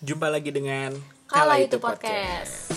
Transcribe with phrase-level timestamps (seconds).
[0.00, 0.96] Jumpa lagi dengan
[1.28, 2.72] Kala itu podcast.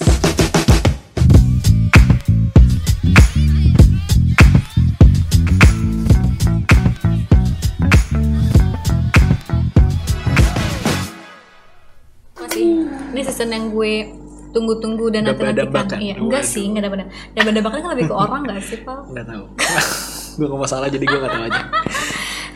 [12.35, 14.11] Masih ini season yang gue
[14.51, 15.63] tunggu-tunggu dan nanti-nantikan.
[15.71, 15.97] Daba-dabakan.
[16.03, 17.07] Iya, enggak sih, enggak dapat.
[17.39, 18.99] Daban-dabakan kan lebih ke orang enggak sih, Pak?
[19.15, 19.43] Nggak tahu.
[20.43, 21.61] gue gak masalah jadi gue gak tahu aja.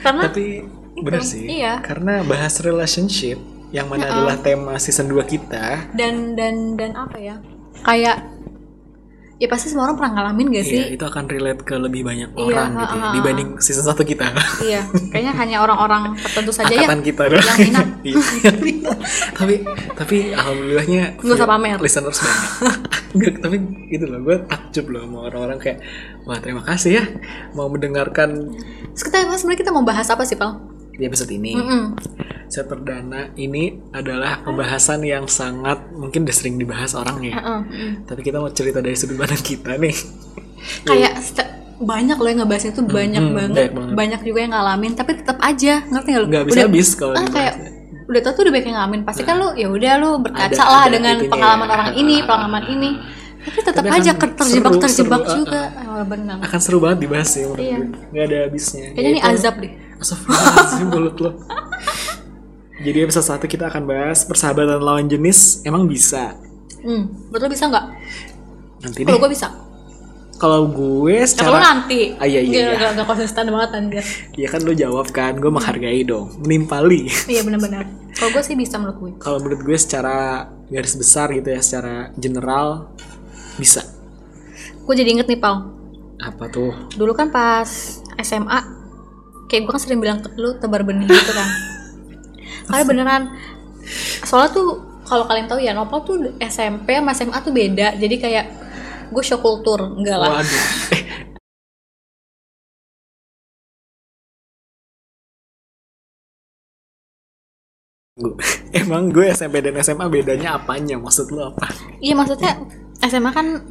[0.04, 0.46] Karena Tapi
[1.00, 1.44] bener Itu, sih.
[1.48, 1.80] iya.
[1.80, 3.40] Karena bahas relationship
[3.70, 5.92] yang mana adalah tema season 2 kita.
[5.94, 7.36] dan dan dan apa ya?
[7.84, 8.24] Kayak
[9.38, 10.82] ya pasti semua orang pernah ngalamin gak sih?
[10.82, 13.14] Iya, itu akan relate ke lebih banyak Iya, orang gitu ya, ha, ha, ha.
[13.14, 14.26] dibanding season 1 kita.
[14.66, 14.82] Iya,
[15.14, 17.88] kayaknya hanya orang-orang tertentu saja ya Angkatan kita yang minat.
[18.08, 18.22] Iya.
[19.36, 19.54] tapi
[19.94, 21.78] tapi alhamdulillahnya Nggak usah pamer.
[21.78, 22.42] listeners banyak.
[23.18, 23.56] Enggak, tapi
[23.88, 25.80] gitu loh, gue takjub loh sama orang-orang kayak
[26.24, 27.04] wah terima kasih ya
[27.54, 28.52] mau mendengarkan
[28.94, 30.58] kita sebenarnya kita mau bahas apa sih, Pal?
[30.98, 31.54] Di episode ini.
[31.54, 31.84] Mm-mm.
[32.50, 37.38] Set perdana ini adalah pembahasan yang sangat mungkin udah sering dibahas orang ya.
[37.38, 37.94] Heeh, mm.
[38.10, 39.96] Tapi kita mau cerita dari sudut pandang kita nih.
[40.88, 41.14] Kayak
[41.78, 43.54] banyak loh yang ngebahas itu banyak hmm, banget.
[43.54, 43.94] banyak banget.
[43.94, 46.28] Banyak juga yang ngalamin, tapi tetap aja ngerti gak lu?
[46.34, 47.54] Nggak bisa habis kalau ah, kayak
[48.08, 49.02] udah tau tuh udah banyak yang ngalamin.
[49.06, 51.74] Pasti kan lu ya udah lu berkaca Ada- lah ada dengan pengalaman ya.
[51.78, 52.92] orang ini, pengalaman ini.
[53.48, 55.62] Tapi tetap Tapi aja akan terjebak seru, terjebak seru, juga.
[55.88, 56.38] Oh, benar.
[56.44, 57.78] Akan seru banget dibahas menurut Iya.
[57.80, 57.88] gue.
[58.12, 58.86] Nggak ada habisnya.
[58.92, 59.74] Kayaknya ini azab deh.
[59.98, 61.32] Astagfirullahaladzim mulut lo.
[62.78, 66.38] Jadi episode satu kita akan bahas persahabatan lawan jenis emang bisa.
[66.80, 67.86] Hmm, betul bisa nggak?
[68.80, 69.22] Nanti Kalau deh.
[69.24, 69.48] gue bisa.
[70.38, 72.14] Kalau gue Kalau secara nanti.
[72.14, 72.90] Ah, iya, iya, Nggak- iya.
[72.94, 74.06] nggak konsisten banget anjir.
[74.38, 77.10] ya kan lo jawab kan, gue menghargai dong, menimpali.
[77.26, 77.90] Iya benar-benar.
[78.14, 79.12] Kalau gue sih bisa menurut gue.
[79.18, 82.94] Kalau menurut gue secara garis besar gitu ya, secara general
[83.58, 83.82] bisa.
[84.80, 85.74] Gue jadi inget nih Pal.
[86.20, 86.70] Apa tuh?
[86.94, 87.66] Dulu kan pas
[88.16, 88.60] SMA,
[89.48, 91.48] kayak gue kan sering bilang ke lu tebar benih gitu kan.
[92.68, 93.24] Karena beneran,
[94.28, 97.96] soalnya tuh kalau kalian tahu ya, Nopal tuh SMP sama SMA tuh beda.
[97.96, 98.46] Jadi kayak
[99.08, 100.44] gue shock kultur, enggak lah.
[100.44, 100.64] Waduh.
[108.74, 111.00] Emang gue SMP dan SMA bedanya apanya?
[111.00, 111.72] Maksud lo apa?
[112.04, 112.58] Iya maksudnya
[113.00, 113.64] SMA kan,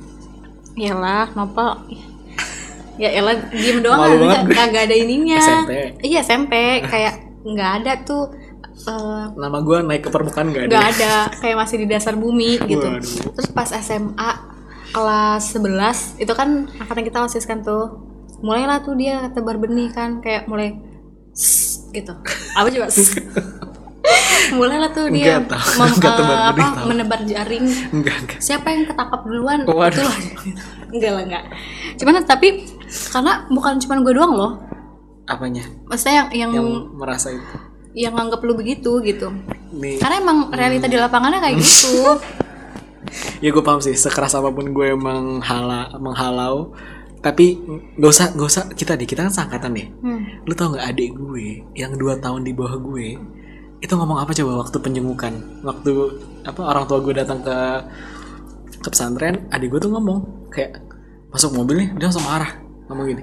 [0.79, 1.85] iyalah Nopal,
[2.97, 5.37] ya elah diem doang Malu banget kagak ada ininya.
[5.37, 5.73] SMP.
[6.03, 6.53] Iya SMP,
[6.83, 8.25] kayak nggak ada tuh.
[8.79, 10.71] eh, Nama gue naik ke permukaan gak ada?
[10.71, 13.33] nggak ada kayak masih di dasar bumi gitu Waduh.
[13.33, 14.31] terus pas SMA
[14.89, 15.73] kelas 11
[16.19, 18.05] itu kan angkatan kita osis kan tuh
[18.39, 20.77] mulailah tuh dia tebar benih kan kayak mulai
[21.91, 22.13] gitu
[22.53, 22.87] apa coba?
[24.53, 25.69] Mulailah tuh dia Nggak tahu.
[25.77, 26.87] mem- Nggak tebar benih, apa, tahu.
[26.87, 28.39] menebar jaring Enggak, enggak.
[28.39, 29.91] siapa yang ketangkap duluan Waduh.
[29.93, 30.17] itulah
[30.89, 31.45] enggak lah enggak
[31.97, 32.49] cuman tapi
[33.11, 34.53] karena bukan cuma gue doang loh
[35.25, 35.67] Apanya?
[35.85, 37.57] maksudnya yang yang Yang merasa itu.
[37.93, 39.27] yang nganggap lu begitu gitu
[39.73, 42.15] Nih, karena emang realita di lapangannya kayak gitu
[43.37, 43.93] ya gue paham sih.
[43.93, 46.75] Sekeras apa pun gue menghala, menghalau,
[47.19, 47.59] tapi
[47.95, 49.05] gak usah, gak usah kita deh.
[49.05, 49.89] Kita kan seangkatan deh.
[49.99, 50.23] Hmm.
[50.43, 53.19] Lu tau gak adik gue yang dua tahun di bawah gue
[53.81, 55.33] itu ngomong apa coba waktu penjengukan?
[55.61, 55.91] Waktu
[56.49, 57.57] apa orang tua gue datang ke
[58.83, 60.81] ke pesantren, adik gue tuh ngomong kayak
[61.33, 62.53] masuk mobil nih, dia langsung marah
[62.87, 63.23] ngomong gini,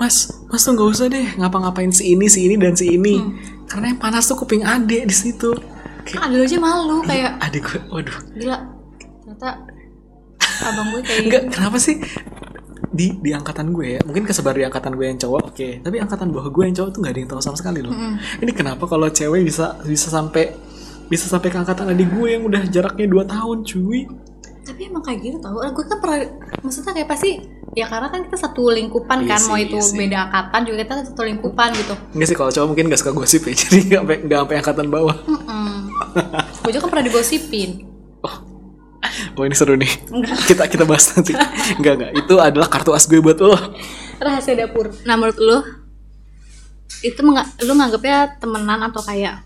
[0.00, 3.20] Mas, Mas tuh nggak usah deh ngapa-ngapain si ini, si ini dan si ini,
[3.68, 5.52] karena yang panas tuh kuping adik di situ.
[6.08, 8.58] Kayak ada aja malu kayak adik gue, waduh, gila
[9.20, 9.48] ternyata
[10.64, 12.00] abang gue kayak enggak kenapa sih
[12.92, 14.00] di di angkatan gue ya.
[14.04, 15.68] Mungkin kesebar di angkatan gue yang cowok oke.
[15.82, 17.92] Tapi angkatan bawah gue yang cowok tuh nggak ada yang tahu sama sekali loh.
[18.38, 20.52] Ini kenapa kalau cewek bisa bisa sampai
[21.08, 24.00] bisa sampai ke angkatan adik gue yang udah jaraknya 2 tahun cuy?
[24.62, 25.58] Tapi emang kayak gitu tau.
[25.58, 26.18] Gue kan pernah
[26.62, 27.30] maksudnya kayak pasti
[27.72, 29.96] ya karena kan kita satu lingkupan Iya kan sih, mau itu iya sih.
[29.96, 31.94] beda angkatan juga kita satu lingkupan gitu.
[32.14, 35.16] Enggak sih kalau cowok mungkin gak suka gosip ya jadi nggak sampai angkatan bawah.
[35.24, 35.68] Mm-mm.
[36.62, 37.88] gue juga kan pernah digosipin
[39.36, 39.90] oh ini seru nih.
[40.48, 41.32] Kita kita bahas nanti.
[41.78, 42.10] Enggak enggak.
[42.18, 43.54] Itu adalah kartu as gue buat lo.
[44.18, 44.92] Rahasia dapur.
[45.04, 45.58] Nah menurut lu
[47.02, 49.42] itu menga- lu nganggapnya temenan atau kayak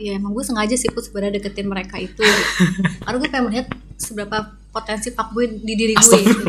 [0.00, 2.22] ya emang gue sengaja sih put sebenarnya deketin mereka itu.
[3.02, 3.66] Karena gue pengen melihat
[3.98, 6.46] seberapa potensi fuckboy di diri gue gitu.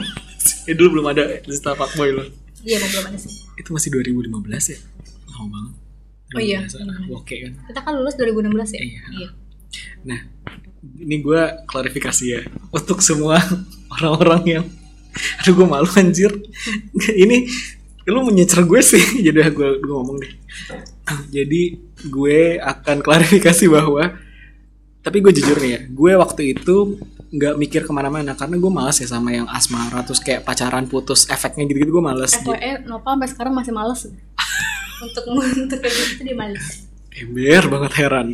[0.69, 2.23] ya dulu belum ada lista fuckboy lo.
[2.61, 3.33] Iya belum ada sih.
[3.57, 4.29] Itu masih 2015
[4.71, 4.79] ya?
[5.33, 5.73] Lama banget.
[6.31, 6.59] Oh iya.
[7.11, 7.53] Oke kan?
[7.67, 8.79] Kita kan lulus 2016 ya?
[8.79, 9.01] Iya.
[9.17, 9.29] iya.
[10.05, 10.19] Nah,
[10.81, 12.41] ini gue klarifikasi ya
[12.73, 13.37] untuk semua
[13.99, 14.65] orang-orang yang,
[15.41, 16.31] aduh gue malu anjir.
[17.23, 17.45] ini
[18.09, 20.33] lu menyecer gue sih, jadi gue gue ngomong deh.
[21.29, 21.77] Jadi
[22.09, 24.17] gue akan klarifikasi bahwa,
[25.05, 26.97] tapi gue jujur nih ya, gue waktu itu
[27.31, 31.31] nggak mikir ke mana-mana karena gue malas ya sama yang asmara terus kayak pacaran putus
[31.31, 32.35] efeknya gitu-gitu gue males.
[32.35, 34.03] FYI Nopal sampai sekarang masih males
[35.01, 38.27] untuk untuk kayak gitu dia males ember banget heran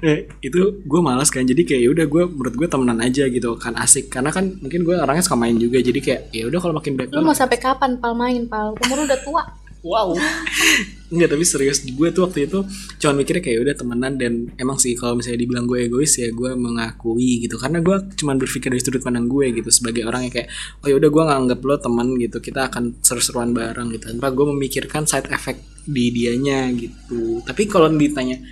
[0.00, 3.52] eh, itu gue malas kan jadi kayak ya udah gue menurut gue temenan aja gitu
[3.60, 6.74] kan asik karena kan mungkin gue orangnya suka main juga jadi kayak ya udah kalau
[6.80, 8.72] makin baik Lu mau sampai kapan pal main pal?
[8.80, 9.42] Umur udah tua.
[9.84, 10.16] wow
[11.14, 12.66] Enggak tapi serius gue tuh waktu itu
[12.98, 14.12] cuman mikirnya kayak udah temenan.
[14.18, 17.54] Dan emang sih kalau misalnya dibilang gue egois ya gue mengakui gitu.
[17.54, 20.50] Karena gue cuman berpikir dari sudut pandang gue gitu sebagai orang yang kayak
[20.82, 24.10] oh ya udah gue nganggap lo teman gitu kita akan seru-seruan bareng gitu.
[24.10, 27.44] Tanpa gue memikirkan side effect di dianya gitu.
[27.46, 28.42] Tapi kalau ditanya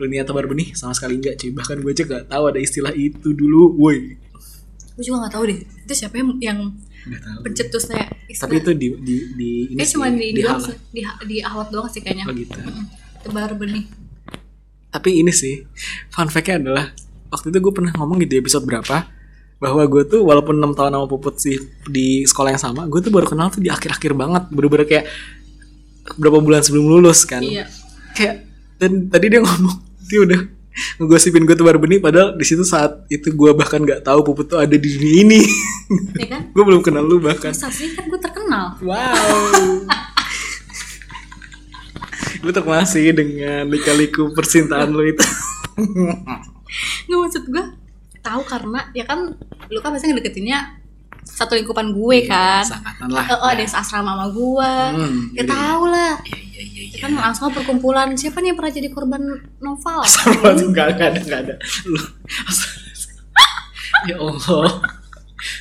[0.00, 1.50] lu niat tebar benih sama sekali enggak cuy.
[1.56, 4.16] Bahkan gue aja gak tahu ada istilah itu dulu woi.
[4.96, 5.58] Gue juga gak tahu deh.
[5.60, 6.60] Itu siapa yang
[7.40, 8.04] pencetusnya
[8.38, 10.62] tapi itu di di di ini sih, cuma di, di, doang
[10.92, 12.28] di, di ahwat doang sih kayaknya.
[12.28, 12.58] oh gitu.
[13.26, 13.84] Tebar benih.
[14.90, 15.66] Tapi ini sih,
[16.10, 16.86] fun fact-nya adalah
[17.30, 19.06] waktu itu gue pernah ngomong di episode berapa
[19.60, 21.56] bahwa gue tuh walaupun enam tahun sama Puput sih
[21.86, 25.06] di sekolah yang sama, gue tuh baru kenal tuh di akhir-akhir banget, bener-bener kayak
[26.16, 27.44] berapa bulan sebelum lulus kan.
[27.44, 27.68] Iya.
[28.16, 28.50] Kayak
[28.80, 29.76] dan tadi dia ngomong
[30.08, 30.40] dia udah
[30.96, 34.46] ngegosipin gue tuh baru benih padahal di situ saat itu gue bahkan nggak tahu Puput
[34.46, 35.42] tuh ada di dunia ini.
[36.16, 36.42] Ya kan?
[36.54, 37.50] gue belum kenal lu bahkan.
[37.50, 38.78] Masa sih kan gue terkenal.
[38.80, 39.84] Wow.
[42.42, 45.24] gue terkenal sih dengan lika-liku percintaan lu itu.
[47.10, 47.64] Nggak maksud gue
[48.20, 49.34] tahu karena ya kan
[49.72, 50.78] lu kan pasti ngedeketinnya
[51.26, 52.62] satu lingkupan gue kan.
[52.62, 53.26] Seangkatan lah.
[53.42, 54.72] Oh, ada yang asrama sama gue.
[54.94, 55.50] Hmm, ya iya.
[55.50, 56.14] tahu lah.
[56.24, 56.94] Iya iya iya.
[56.94, 59.22] Ya kan langsung perkumpulan siapa nih yang pernah jadi korban
[59.58, 60.00] novel?
[60.04, 61.54] Sama tuh nggak ada nggak ada.
[61.88, 62.00] Lu.
[64.08, 64.68] ya Allah.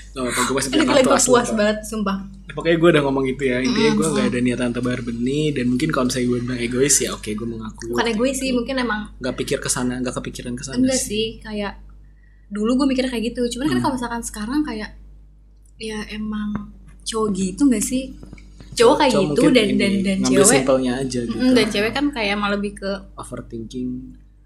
[0.09, 2.17] Gak apa gue masih punya asli, puas banget sumpah.
[2.51, 3.61] Pokoknya gue udah ngomong gitu ya.
[3.61, 7.09] Intinya gue gak ada niatan tebar benih dan mungkin kalau misalnya gue bilang egois ya
[7.13, 7.93] oke gue mengaku.
[7.93, 10.81] Bukan egois sih, mungkin emang Gak pikir ke sana, gak kepikiran ke sana.
[10.81, 11.77] enggak sih kayak
[12.49, 13.45] dulu gue mikirnya kayak gitu.
[13.55, 14.97] Cuman kan kalau misalkan sekarang kayak
[15.79, 16.73] ya emang
[17.05, 18.17] cowok gitu gak sih?
[18.79, 21.43] Cowok kayak Cowok gitu dan dan dan cewek simpelnya aja gitu.
[21.53, 23.89] Dan cewek kan kayak emang lebih ke Overthinking.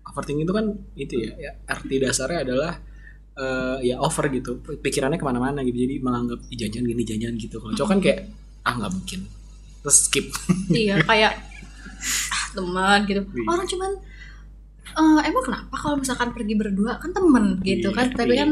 [0.03, 0.65] Overthinking itu kan
[0.95, 2.71] itu ya, ya arti dasarnya adalah
[3.33, 4.61] eh, ya over gitu.
[4.61, 5.77] Pikirannya ke mana-mana gitu.
[5.79, 7.57] Jadi menganggap "Ih, jajan gini jajan gitu.
[7.57, 8.19] Kalau cowok kan kayak
[8.65, 9.19] ah nggak mungkin.
[9.81, 10.25] Terus skip.
[10.73, 11.33] iya kayak
[12.29, 13.21] ah, teman gitu.
[13.25, 13.47] Iya.
[13.47, 13.91] Orang cuman
[14.93, 18.41] eh, emang kenapa kalau misalkan pergi berdua kan temen gitu Iya, kan tapi iya.
[18.45, 18.49] kan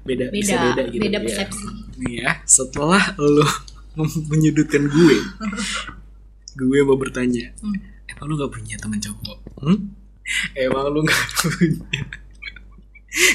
[0.00, 1.00] beda, beda beda gitu.
[1.04, 1.22] beda ya.
[1.22, 1.66] persepsi.
[2.00, 3.44] Nih ya, setelah lo
[3.96, 5.16] menyudutkan gue,
[6.52, 7.74] gue mau bertanya, Hmm.
[8.06, 9.38] emang lu gak punya teman cowok?
[9.60, 9.78] Hmm?
[10.52, 12.02] Emang lu gak punya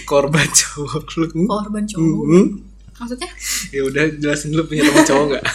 [0.03, 1.25] korban cowok lu?
[1.29, 1.47] Hmm?
[1.47, 2.23] Korban cowok.
[2.25, 2.47] Hmm?
[2.95, 3.27] Maksudnya
[3.69, 5.45] Ya udah jelasin lu punya teman cowok gak?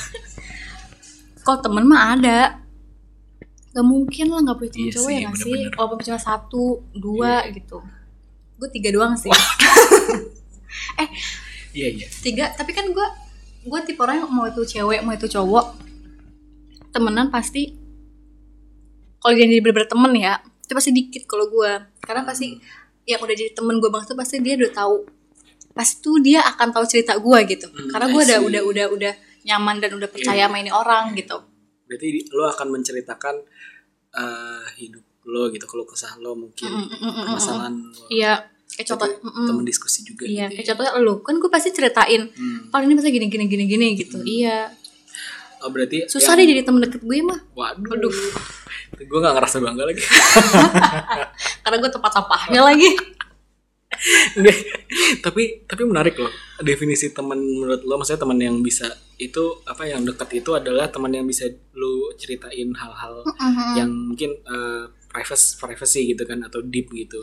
[1.44, 2.60] kalau temen mah ada
[3.70, 5.60] Gak mungkin lah gak punya temen Iya cowok sih, ya gak sih.
[5.72, 7.78] Walaupun cuma satu, dua gitu
[8.60, 9.32] Gue tiga doang sih
[11.70, 12.06] Iya iya.
[12.20, 13.08] Tiga, tapi kan gue
[13.60, 15.66] Gue tipe orang yang mau itu cewek, mau itu cowok
[16.90, 17.70] Temenan pasti
[19.18, 20.34] Kalau jadi bener-bener temen ya
[20.64, 21.70] Itu pasti dikit kalau gue
[22.00, 22.56] Karena pasti
[23.04, 24.96] Yang udah jadi temen gue banget tuh Pasti dia udah tahu
[25.70, 27.70] Pasti tuh dia akan tahu cerita gue gitu.
[27.70, 29.12] Hmm, Karena gue udah, udah, udah, udah
[29.46, 30.50] nyaman dan udah percaya Iya.
[30.50, 31.38] sama ini orang gitu.
[31.86, 33.34] Berarti lu akan menceritakan
[34.10, 38.04] eh, hidup lo gitu, kalau kesah lo mungkin, Mm, mm, mm, mm, permasalahan lo.
[38.10, 38.34] Iya,
[38.80, 39.46] kayak contoh, Berarti mm-mm.
[39.46, 40.68] temen diskusi juga iya, gitu kayak ya.
[40.72, 42.58] contohnya lu kan gue pasti ceritain, Hmm.
[42.68, 44.72] paling ini masa gini gini gini gini gitu, iya,
[45.58, 47.92] Oh berarti susah yang- deh jadi temen deket gue mah, Waduh.
[47.92, 48.14] Aduh.
[48.96, 50.00] Gue gak ngerasa bangga lagi.
[51.62, 52.88] karena gue tempat sampahnya lagi,
[55.20, 60.00] tapi tapi menarik loh definisi teman menurut lo maksudnya teman yang bisa itu apa yang
[60.00, 61.44] dekat itu adalah teman yang bisa
[61.74, 63.20] lu ceritain hal-hal
[63.76, 67.20] yang mungkin eh, privacy privacy gitu kan atau deep gitu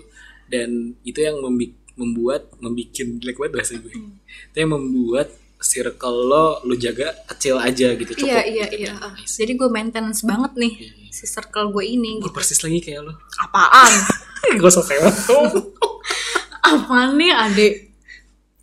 [0.48, 0.70] dan
[1.02, 5.28] itu yang membi- membuat membikin jelek banget bahasa gue itu yang membuat
[5.58, 9.18] circle lo lu jaga kecil aja gitu cukup iya iya gitu iya, kan.
[9.18, 9.42] I see.
[9.42, 11.10] jadi gue maintenance banget nih Iya, iya.
[11.10, 12.32] si circle gue ini, gue gitu.
[12.32, 13.92] persis lagi kayak lo apaan,
[14.62, 15.12] gue sok kayak lo
[16.70, 17.74] apaan nih adek,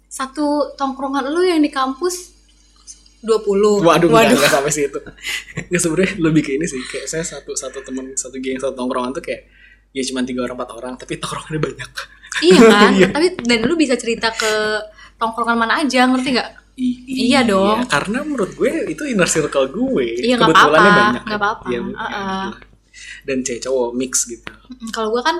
[0.06, 2.30] satu tongkrongan lu yang di kampus
[3.24, 4.36] 20 Waduh, Waduh.
[4.36, 5.00] Gak, sampai situ.
[5.72, 6.76] Nggak sebenarnya lebih ke ini sih.
[6.84, 9.48] Kayak saya satu satu teman satu geng satu tongkrongan tuh kayak
[9.94, 11.90] ya cuma tiga orang empat orang tapi tongkrongannya banyak.
[12.42, 13.08] iya kan, Iya.
[13.08, 14.52] tapi dan lu bisa cerita ke
[15.16, 16.50] tongkrongan mana aja, ngerti nggak?
[16.74, 16.98] I-
[17.30, 17.86] Iya dong.
[17.86, 20.18] Karena menurut gue itu inner circle gue.
[20.20, 21.22] Iya, Kebetulannya apa-apa, banyak.
[21.22, 21.64] nggak apa-apa.
[21.64, 21.94] Iya, Uh-uh.
[21.94, 22.50] iya.
[23.22, 24.50] Dan cewek cowok mix gitu.
[24.90, 25.36] Kalau gue kan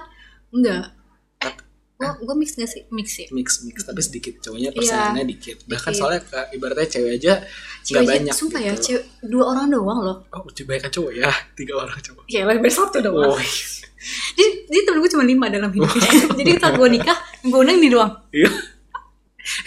[0.48, 0.94] enggak.
[1.40, 1.54] Eh,
[1.96, 2.82] gue gue mix gak sih?
[2.88, 3.26] Mix ya.
[3.28, 4.78] Mix mix tapi sedikit cowoknya Iya.
[4.78, 5.58] persennya dikit.
[5.64, 5.98] Bahkan Dikit.
[5.98, 8.32] soalnya ibaratnya cewek aja nggak Cewek banyak.
[8.32, 8.70] sumpah gitu.
[8.70, 10.16] ya, cewek dua orang doang loh.
[10.30, 11.30] Oh, banyak cowok ya.
[11.52, 12.24] Tiga orang cowok.
[12.26, 13.34] Ya lebih satu doang.
[13.34, 13.38] Oh,
[14.36, 15.90] Jadi, jadi temen gue cuma lima dalam hidup.
[16.38, 18.12] jadi saat gue nikah, gue undang ini doang.
[18.30, 18.50] iya.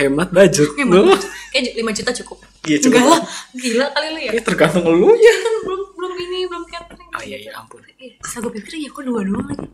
[0.02, 0.74] Hemat budget.
[0.74, 1.06] Hemat.
[1.06, 1.20] Loh.
[1.54, 2.42] Kayak lima juta cukup.
[2.66, 2.98] Iya, cukup.
[2.98, 3.22] Enggak lah,
[3.54, 4.32] gila kali lu ya.
[4.34, 5.34] Ini tergantung elunya.
[5.38, 7.10] Kan belum belum ini belum catering.
[7.14, 7.86] Oh iya iya ampun.
[7.86, 9.70] Terus gue pikir ya kok dua doang lagi.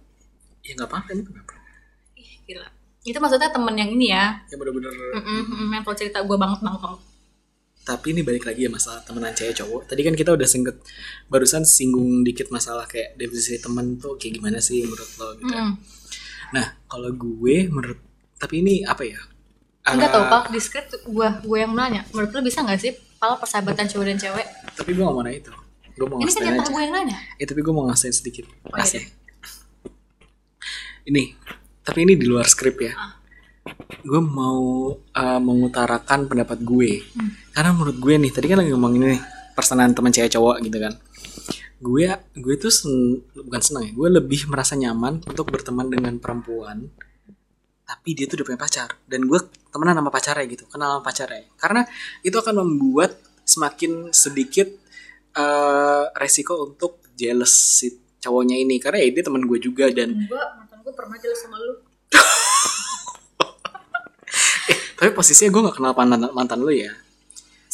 [0.64, 1.54] ya nggak apa-apa emang kenapa
[2.16, 2.68] ih gila
[3.04, 6.80] itu maksudnya temen yang ini ya ya bener-bener Mm-mm, mm, yang cerita gue banget banget
[6.80, 7.02] banget
[7.84, 9.92] tapi ini balik lagi ya masalah temenan cewek cowok.
[9.92, 10.80] Tadi kan kita udah singkat
[11.28, 15.72] barusan singgung dikit masalah kayak definisi temen tuh kayak gimana sih menurut lo gitu Mm-mm.
[16.54, 18.00] nah kalau gue menurut
[18.40, 19.20] tapi ini apa ya?
[19.84, 22.08] Enggak Ah, tau pak di script gue gue yang nanya.
[22.16, 24.48] Menurut lu bisa nggak sih kalau persahabatan cowok dan cewek?
[24.80, 25.54] Tapi gue gak mau nanya itu.
[25.94, 27.18] Gue mau ini kan ngasih gue yang nanya.
[27.36, 28.46] Eh tapi gue mau ngasihin sedikit.
[28.68, 29.04] Oh, Asli.
[31.04, 31.36] Ini
[31.84, 32.96] Tapi ini di luar skrip ya.
[32.96, 33.20] Ah.
[34.08, 37.04] Gue mau uh, mengutarakan pendapat gue.
[37.12, 37.43] Hmm.
[37.54, 39.22] Karena menurut gue nih Tadi kan lagi ngomongin nih
[39.54, 40.94] Persenan teman cewek cowok gitu kan.
[41.78, 46.90] Gue gue tuh sen- bukan senang ya Gue lebih merasa nyaman untuk berteman dengan perempuan
[47.86, 48.90] Tapi dia tuh udah punya pacar.
[49.06, 49.38] Dan gue
[49.70, 51.46] temenan sama pacarnya gitu Kenal sama pacarnya.
[51.56, 51.82] Karena
[52.26, 54.72] itu akan membuat semakin sedikit
[55.36, 58.82] eh, resiko untuk jealous si cowoknya ini.
[58.82, 61.76] Karena ya dia teman gue juga dan enggak mantan gue pernah jelas sama lu.
[64.98, 66.96] Tapi posisinya gue nggak kenal mantan mantan lu ya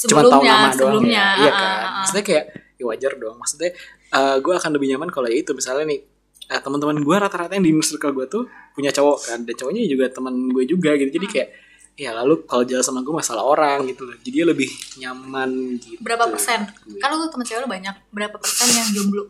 [0.08, 1.24] cuma sebelumnya tahu nama doang sebelumnya.
[1.26, 1.28] Ya.
[1.36, 1.66] iya ah, kan?
[1.66, 1.92] ah, ah.
[2.04, 2.46] maksudnya kayak
[2.80, 3.36] ya wajar dong.
[3.36, 3.70] Maksudnya
[4.16, 5.52] eh, gue akan lebih nyaman kalau ya itu.
[5.52, 6.00] Misalnya nih
[6.48, 9.40] eh, teman-teman gue rata-rata yang di inner circle gue tuh punya cowok kan.
[9.44, 11.12] Dan cowoknya juga teman gue juga gitu.
[11.12, 11.50] Jadi kayak
[12.00, 14.16] ya lalu kalau jalan sama gue masalah orang gitu loh.
[14.24, 14.70] Jadi dia lebih
[15.04, 15.50] nyaman
[15.84, 16.00] gitu.
[16.00, 16.64] Berapa persen?
[16.88, 17.00] Gue.
[17.04, 17.96] kan lu temen cewek lu banyak.
[18.16, 19.24] Berapa persen yang jomblo?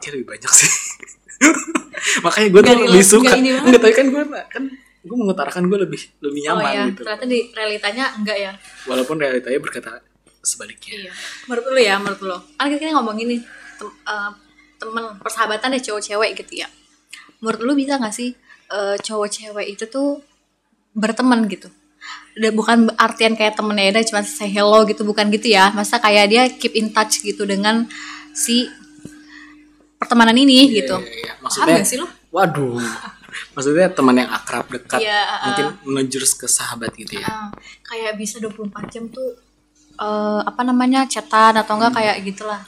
[0.00, 0.70] Dia lebih banyak sih.
[2.24, 3.34] Makanya gue tuh lebih suka.
[3.36, 4.64] enggak tapi kan gue kan
[5.06, 7.00] gue mengutarakan gue lebih lebih nyaman oh ya gitu.
[7.06, 8.52] Ternyata di realitanya enggak ya?
[8.90, 9.90] Walaupun realitanya berkata
[10.42, 11.06] sebaliknya.
[11.06, 11.12] Iya.
[11.46, 12.36] Menurut lu ya menurut lu.
[12.58, 13.38] Kan kita ngomong ini
[13.78, 14.32] tem, eh,
[14.76, 16.68] temen persahabatan deh cowok-cewek gitu ya.
[17.38, 18.34] Menurut lu bisa gak sih
[18.74, 20.20] eh, cowok cewek itu tuh
[20.92, 21.70] berteman gitu?
[22.36, 25.70] Udah bukan artian kayak temennya udah cuma say hello gitu bukan gitu ya.
[25.70, 27.86] Masa kayak dia keep in touch gitu dengan
[28.34, 28.66] si
[29.96, 30.98] pertemanan ini gitu.
[30.98, 31.32] Iya, iya.
[31.38, 32.06] paham maksudnya gak sih lu?
[32.36, 32.76] waduh
[33.54, 37.26] maksudnya teman yang akrab dekat Iya, uh, mungkin menjurus ke sahabat gitu ya?
[37.26, 37.48] Ah,
[37.86, 39.36] kayak bisa 24 jam tuh
[39.96, 42.60] eh, apa namanya chatan atau enggak kayak gitulah.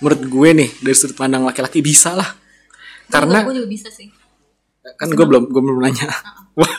[0.00, 2.28] Menurut gue nih dari sudut pandang laki-laki bisa lah.
[3.08, 4.10] Karena gue juga bisa sih.
[4.94, 6.06] kan gue belum gue belum nanya.
[6.58, 6.72] Wah.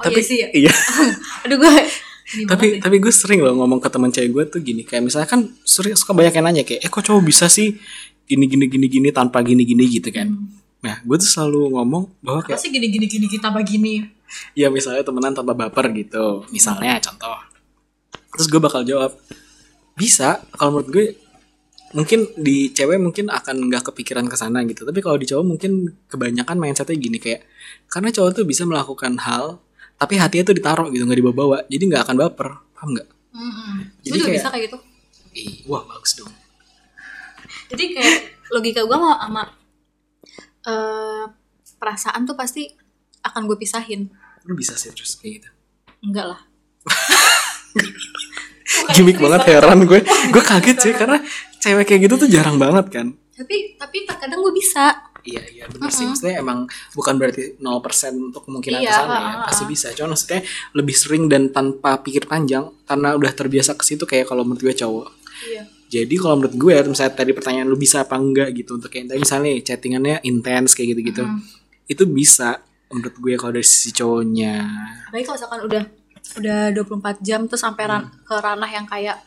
[0.00, 0.48] Oh, tapi iya sih ya?
[0.56, 0.72] iya.
[1.44, 1.72] Aduh gue
[2.46, 4.86] tapi tapi gue sering loh ngomong ke teman cewek gue tuh gini.
[4.86, 7.74] Kayak misalnya kan sering suka banyak yang nanya kayak eh kok cowok bisa sih
[8.30, 10.30] gini gini gini gini tanpa gini gini gitu kan
[10.80, 14.00] nah gue tuh selalu ngomong bahwa Apa kayak sih gini gini gini kita begini
[14.54, 16.46] ya misalnya temenan tanpa baper gitu.
[16.48, 17.34] Misalnya contoh.
[18.30, 19.12] Terus gue bakal jawab
[19.92, 21.06] bisa kalau menurut gue
[21.90, 24.86] mungkin di cewek mungkin akan nggak kepikiran ke sana gitu.
[24.86, 25.72] Tapi kalau di cowok mungkin
[26.06, 27.42] kebanyakan mindsetnya gini kayak
[27.90, 29.58] karena cowok tuh bisa melakukan hal
[29.98, 31.66] tapi hatinya tuh ditaruh gitu nggak dibawa-bawa.
[31.66, 32.48] Jadi nggak akan baper.
[32.72, 33.08] Paham nggak?
[33.10, 34.78] Gue Jadi juga kayak- bisa kayak gitu?
[35.30, 36.32] Ih, wah bagus dong.
[37.70, 38.14] Jadi kayak
[38.50, 39.42] logika gue sama,
[40.64, 41.24] eh,
[41.76, 42.68] perasaan tuh pasti
[43.20, 44.08] akan gue pisahin.
[44.44, 45.48] Lu bisa sih terus kayak gitu.
[46.04, 46.40] Enggak lah.
[48.94, 50.00] Gimmick banget heran gue.
[50.04, 51.18] Gue kaget sih karena
[51.60, 53.06] cewek kayak gitu tuh jarang banget kan.
[53.36, 55.08] Tapi tapi terkadang gue bisa.
[55.20, 56.08] Iya iya benar sih.
[56.08, 56.64] Maksudnya emang
[56.96, 59.32] bukan berarti 0% untuk kemungkinan Iya, ke sana ya.
[59.44, 59.86] pasti bisa.
[59.92, 60.40] Cuma maksudnya
[60.72, 64.74] lebih sering dan tanpa pikir panjang karena udah terbiasa ke situ kayak kalau menurut gue
[64.76, 65.08] cowok.
[65.44, 69.10] Iya jadi kalau menurut gue misalnya tadi pertanyaan lu bisa apa enggak gitu untuk kayak
[69.10, 71.42] tadi misalnya chattingannya intens kayak gitu gitu Hmm.
[71.84, 74.54] itu bisa menurut gue kalau dari sisi cowoknya.
[75.06, 75.82] Apalagi kalau misalkan udah
[76.30, 79.18] udah 24 jam tuh sampai ran- ke ranah yang kayak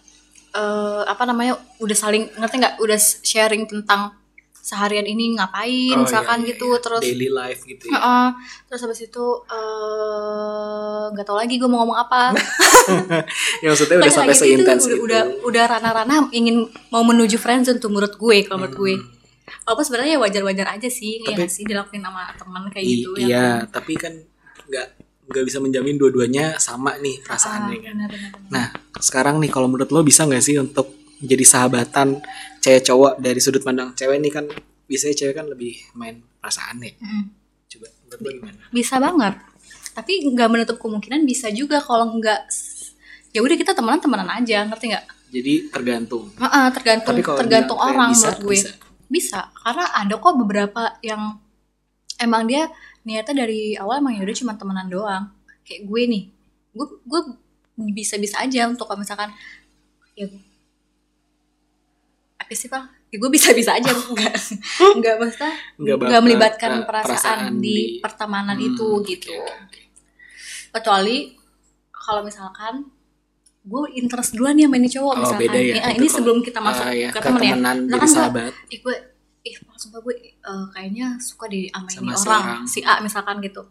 [0.53, 2.75] eh apa namanya udah saling ngerti nggak?
[2.77, 4.15] Udah sharing tentang
[4.63, 6.79] seharian ini ngapain Oh, misalkan iya, iya, gitu iya.
[6.79, 8.27] terus daily life gitu ya Heeh.
[8.65, 12.31] terus habis itu eh, nggak tahu lagi gue mau ngomong apa
[13.63, 17.77] ya maksudnya udah sampai gitu seintens udah, gitu udah udah ranah-ranah ingin mau menuju friendzone
[17.77, 18.93] tuh menurut gue kalau menurut gue
[19.63, 21.27] walaupun sebenarnya ya wajar-wajar aja sih ya Hmm.
[21.27, 23.71] Tapi- nggak sih dilakuin sama teman kayak gitu ya iya kan?
[23.73, 24.13] tapi kan
[24.63, 24.87] nggak
[25.23, 28.31] nggak bisa menjamin dua-duanya sama nih perasaannya kan benar-benar.
[28.47, 28.65] Nah,
[28.97, 32.19] sekarang nih kalau menurut lo bisa nggak sih untuk jadi sahabatan
[32.63, 34.47] cewek cowok dari sudut pandang cewek nih kan
[34.87, 36.95] biasanya cewek kan lebih main perasaan ya.
[37.03, 37.25] Mm.
[37.67, 38.61] Coba menurut lo gimana?
[38.71, 39.35] bisa banget
[39.93, 42.49] tapi nggak menutup kemungkinan bisa juga kalau nggak
[43.33, 46.29] ya udah kita temenan temenan aja ngerti nggak Jadi tergantung.
[46.37, 48.69] Heeh, tergantung Tapi tergantung orang bisa, menurut gue bisa.
[49.09, 49.39] bisa.
[49.65, 51.41] karena ada kok beberapa yang
[52.21, 52.69] emang dia
[53.01, 55.33] niatnya dari awal emang yaudah cuma temenan doang
[55.65, 56.23] kayak gue nih
[56.69, 57.21] gue gue
[57.97, 59.33] bisa bisa aja untuk kalau misalkan
[60.13, 60.29] ya
[62.67, 64.33] pak ya gue bisa bisa aja nggak
[64.95, 69.33] nggak maksudnya Nggak melibatkan eh, perasaan, perasaan di, di- pertemanan Hmm, itu gitu.
[69.33, 69.81] oke, oke.
[70.71, 71.37] kecuali
[71.91, 72.89] kalau misalkan
[73.63, 75.41] gue interest duluan nih sama ini cowok Oh, misalkan.
[75.41, 75.73] beda ya.
[75.73, 77.55] Ya, ini kalau- sebelum kita masuk Ah, ya, ke ke temen ya.
[77.55, 78.09] Nah, kan
[78.67, 78.95] ih, gue
[79.41, 82.61] ih Pak, sumpah gue eh, kayaknya suka di sama, Sama ini orang orang.
[82.65, 83.63] si A misalkan gitu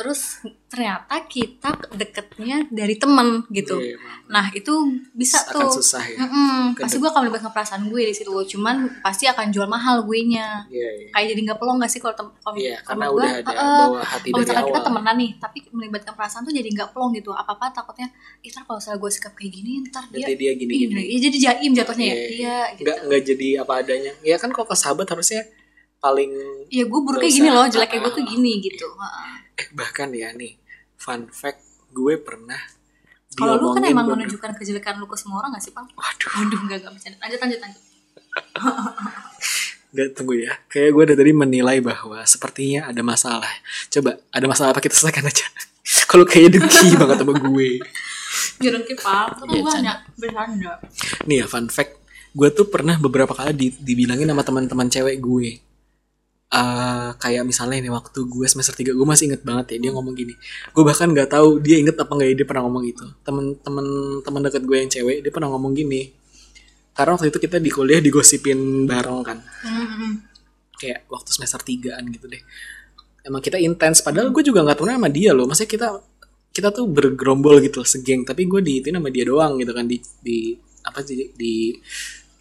[0.00, 3.76] terus ternyata kita deketnya dari temen gitu.
[3.76, 4.18] Iya, emang.
[4.26, 4.72] nah itu
[5.12, 5.76] bisa akan tuh.
[5.76, 6.16] susah ya.
[6.18, 8.32] Mm-mm, Kedek- pasti gue akan melibatkan perasaan gue di situ.
[8.48, 11.06] Cuman pasti akan jual mahal gue nya iya iya.
[11.10, 13.52] Kayak jadi nggak pelong gak sih kalau tem- kalau Iya, kalau karena menurut udah ada
[13.52, 14.86] eh, bawa hati kalau dari misalkan kita awal.
[14.88, 17.30] temenan nih tapi melibatkan perasaan tuh jadi nggak pelong gitu.
[17.30, 18.08] Apa apa takutnya
[18.42, 21.02] ntar kalau misalnya gue sikap kayak gini ntar dia nanti dia gini gini.
[21.04, 22.14] ya jadi jaim jatuhnya ya?
[22.14, 22.58] Iya, iya.
[22.72, 22.82] Gitu.
[22.82, 24.12] Nggak nggak jadi apa adanya.
[24.22, 25.44] Ya kan kalau ke sahabat harusnya
[25.98, 26.32] paling
[26.66, 28.30] Iya gue buruknya Nggak gini loh jeleknya gue tuh Ah.
[28.30, 28.86] gini gitu
[29.70, 30.56] bahkan ya nih
[30.94, 32.60] fun fact gue pernah
[33.30, 35.86] kalau lu kan emang menunjukkan kejelekan lu ke semua orang gak sih Pang?
[35.86, 36.30] waduh.
[36.34, 37.16] Waduh enggak enggak bercanda.
[37.22, 37.82] Lanjut lanjut lanjut.
[39.90, 40.52] Nggak tunggu ya.
[40.66, 43.50] Kayak gue dari tadi menilai bahwa sepertinya ada masalah.
[43.86, 45.46] Coba ada masalah apa kita selesaikan aja.
[46.10, 47.70] Kalau kayak dengki banget sama gue.
[48.58, 49.30] Jerengki Pang.
[49.30, 50.72] Itu Iya, gue hanya bercanda.
[51.26, 52.02] Nih ya fun fact.
[52.30, 55.58] Gue tuh pernah beberapa kali di- dibilangin sama teman-teman cewek gue
[56.50, 60.14] eh kayak misalnya ini waktu gue semester 3 gue masih inget banget ya dia ngomong
[60.18, 60.34] gini.
[60.74, 63.06] Gue bahkan nggak tahu dia inget apa nggak ya dia pernah ngomong itu.
[63.22, 63.86] Temen-temen
[64.26, 66.10] teman dekat gue yang cewek dia pernah ngomong gini.
[66.90, 69.38] Karena waktu itu kita di kuliah digosipin bareng kan.
[69.62, 70.12] Mm-mm.
[70.80, 72.40] kayak waktu semester 3an gitu deh.
[73.20, 75.46] Emang kita intens padahal gue juga nggak pernah sama dia loh.
[75.46, 75.88] Maksudnya kita
[76.50, 78.26] kita tuh bergerombol gitu loh, segeng.
[78.26, 81.78] Tapi gue di itu sama dia doang gitu kan di di apa sih di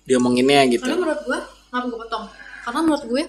[0.08, 0.88] diomonginnya gitu.
[0.88, 1.40] Karena menurut gue
[1.70, 2.26] Kenapa gue potong.
[2.66, 3.24] Karena menurut gue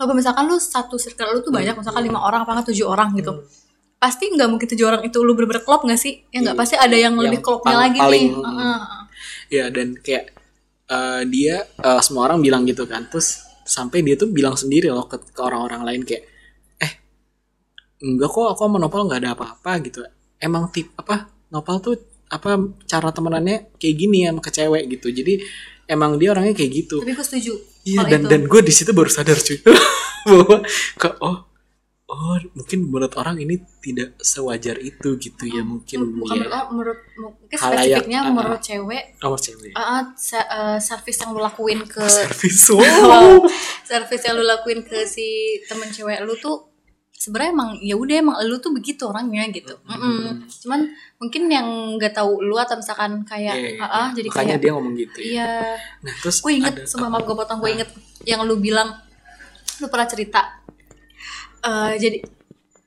[0.00, 3.12] Kalau misalkan lu satu circle lu tuh banyak Misalkan lima orang apa nggak tujuh orang
[3.12, 3.44] gitu.
[4.00, 6.24] Pasti nggak mungkin tujuh orang itu lu bener-bener klop gak sih?
[6.32, 6.60] Ya nggak Iya.
[6.64, 8.78] pasti ada yang, Yang lebih klopnya lagi paling- nih Heeh.
[9.52, 10.24] ya dan kayak
[10.88, 13.04] eh, dia eh, semua orang bilang gitu kan.
[13.06, 16.24] Terus sampai dia tuh bilang sendiri loh ke, ke orang-orang lain kayak
[16.78, 16.92] eh
[18.00, 20.00] enggak kok aku sama Nopal nggak ada apa-apa gitu.
[20.36, 21.94] Emang tip apa Nopal tuh
[22.26, 25.12] apa cara temenannya kayak gini sama ke cewek gitu.
[25.12, 25.44] Jadi
[25.86, 27.04] emang dia orangnya kayak gitu.
[27.04, 27.52] Tapi gue setuju
[27.84, 28.30] iya dan itu.
[28.30, 29.58] dan gue di situ baru sadar cuy
[30.28, 30.56] bahwa
[31.00, 31.50] ke oh
[32.10, 37.00] oh mungkin menurut orang ini tidak sewajar itu gitu ya mungkin bukan ya menurut, menurut
[37.38, 38.32] mungkin spesifiknya ah.
[38.34, 42.82] menurut cewek nomor cewek uh, uh, service yang lu lakuin ke servis Wow.
[42.82, 43.34] wow
[43.86, 46.69] service yang lu lakuin ke si temen cewek lu tuh
[47.20, 50.48] sebenarnya emang ya udah emang lu tuh begitu orangnya gitu Mm-mm.
[50.48, 54.16] cuman mungkin yang nggak tahu lu atau misalkan kayak Iya, iya, ah, ah, iya.
[54.16, 55.24] jadi makanya kayak dia ngomong gitu ya.
[55.28, 55.52] iya
[56.00, 57.90] Nah, terus gue inget sumpah maaf gue potong gue inget
[58.24, 58.88] yang lu bilang
[59.76, 60.40] lu pernah cerita
[61.60, 62.18] Eh jadi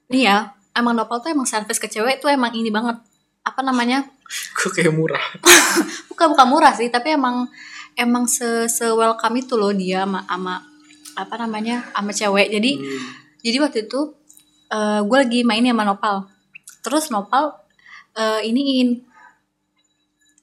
[0.09, 0.37] nih ya
[0.73, 2.97] emang Nopal tuh emang service ke cewek tuh emang ini banget
[3.43, 4.01] apa namanya
[4.57, 5.21] Kok kayak murah.
[6.09, 7.45] bukan bukan murah sih tapi emang
[7.93, 10.55] emang se se welcome itu loh dia sama, sama
[11.13, 13.01] apa namanya sama cewek jadi Hmm.
[13.45, 13.99] jadi waktu itu
[14.73, 16.25] eh gue lagi main sama Nopal.
[16.81, 17.53] Terus Nopal
[18.13, 18.89] eh iniin.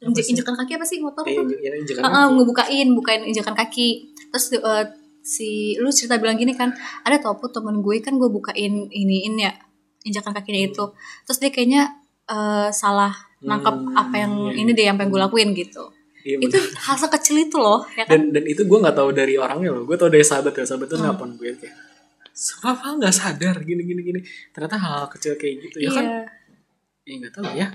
[0.01, 1.45] Injek injekan kaki apa sih motor Eh, tuh?
[1.45, 2.33] ini injekan kaki.
[2.33, 3.89] ngebukain bukain injekan kaki.
[4.33, 4.85] Terus eh,
[5.21, 6.73] si lu cerita bilang gini kan
[7.05, 9.53] ada tau put temen gue kan gue bukain iniin ya
[10.01, 10.85] injakan kakinya itu.
[11.29, 11.83] Terus dia kayaknya
[12.27, 15.85] eh, salah nangkep Hmm, apa yang iya, ini deh yang pengen gue lakuin gitu.
[16.21, 18.13] Iya, itu hal sekecil itu loh ya kan?
[18.13, 19.85] dan dan itu gue nggak tahu dari orangnya loh.
[19.85, 21.13] Gue tahu dari sahabat ya sahabat tuh Hmm.
[21.13, 21.77] nelfon gue kayak
[22.33, 24.21] Sumpah Val nggak sadar gini gini gini.
[24.55, 26.05] Ternyata hal, kecil kayak gitu ya kan.
[26.05, 26.21] iya
[27.05, 27.69] Ya nggak tahu ya.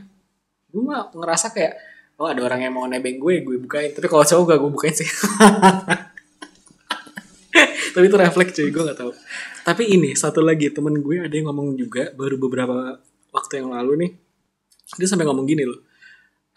[0.71, 1.73] Gue mah ngerasa kayak
[2.15, 3.91] oh ada orang yang mau nebeng gue, gue bukain.
[3.91, 5.09] Tapi kalau cowok gak gue bukain sih.
[7.95, 9.11] Tapi itu refleks cuy, gue nggak tahu.
[9.63, 12.99] Tapi ini satu lagi temen gue ada yang ngomong juga baru beberapa
[13.31, 14.11] waktu yang lalu nih.
[14.99, 15.79] Dia sampai ngomong gini loh.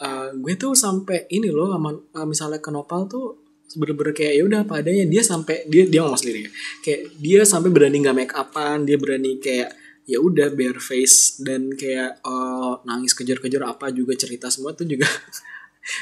[0.03, 4.43] "Eh, gue tuh sampai ini loh sama eh, misalnya ke Nopal tuh bener-bener kayak ya
[4.47, 5.05] udah apa adanya.
[5.05, 6.47] Dia sampai dia dia ngomong sendiri.
[6.47, 6.51] Ya
[6.85, 9.75] kayak dia sampai berani nggak make upan dia berani kayak
[10.09, 11.43] ya udah bare face.
[11.43, 15.09] Dan kayak eh, nangis kejar-kejar apa juga cerita semua tuh juga.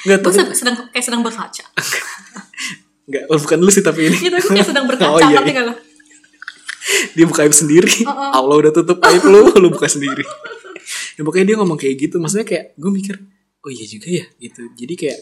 [0.06, 0.32] Nggak tahu.
[0.50, 1.64] sedang kayak sedang berkaca.
[3.10, 4.18] Nggak oh, bukan lu sih tapi ini.
[4.18, 5.74] Gue kayak sedang berkaca Oh, iya, iya.
[7.14, 8.02] dia buka aib sendiri.
[8.06, 8.30] Oh, oh.
[8.34, 10.26] Allah udah tutup aib lu lu buka sendiri.
[11.14, 12.18] Ya pokoknya dia ngomong kayak gitu.
[12.18, 13.14] Maksudnya kayak gue mikir
[13.62, 14.62] oh iya juga ya gitu.
[14.74, 15.18] Jadi kayak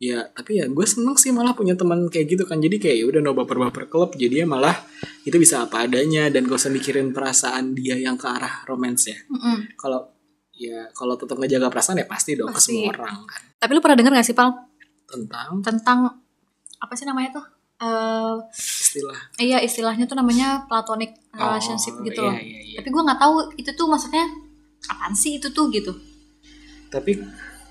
[0.00, 2.56] ya tapi ya gue seneng sih malah punya teman kayak gitu kan.
[2.56, 4.16] Jadi kayak ya udah no baper baper klub.
[4.16, 4.72] Jadi ya malah
[5.22, 9.18] itu bisa apa adanya dan gak usah mikirin perasaan dia yang ke arah romance ya.
[9.28, 9.76] Mm-mm.
[9.76, 10.08] kalau
[10.50, 12.80] ya kalau tetap ngejaga perasaan ya pasti dong ke Pasti.
[12.80, 13.42] semua orang kan.
[13.56, 14.48] Tapi lu pernah denger gak sih Pal?
[15.04, 15.60] Tentang?
[15.60, 15.98] Tentang
[16.76, 17.44] apa sih namanya tuh?
[17.78, 19.16] Eh istilah.
[19.36, 22.36] iya istilahnya tuh namanya platonic relationship Oh, gitu iya, loh.
[22.36, 22.76] iya, iya.
[22.76, 24.24] tapi gue nggak tahu itu tuh maksudnya
[24.86, 25.92] apaan sih itu tuh gitu.
[26.88, 27.20] Tapi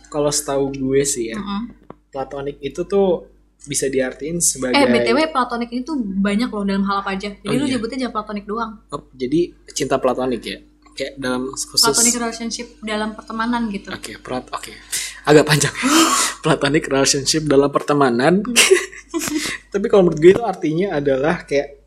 [0.08, 1.79] kalau setahu gue sih ya Mm-mm.
[2.10, 3.26] Platonik itu tuh
[3.60, 7.44] bisa diartiin sebagai eh btw platonik ini tuh banyak loh dalam hal apa aja jadi
[7.44, 7.76] Oh, lu iya.
[7.76, 10.58] nyebutnya jangan platonik doang Oh, jadi cinta platonik ya
[10.92, 14.72] kayak dalam khusus platonic relationship dalam pertemanan gitu Oke, plat oke.
[15.24, 15.76] Agak panjang.
[16.44, 18.42] Platonic relationship dalam pertemanan.
[19.74, 21.78] Tapi kalau menurut gue itu artinya adalah kayak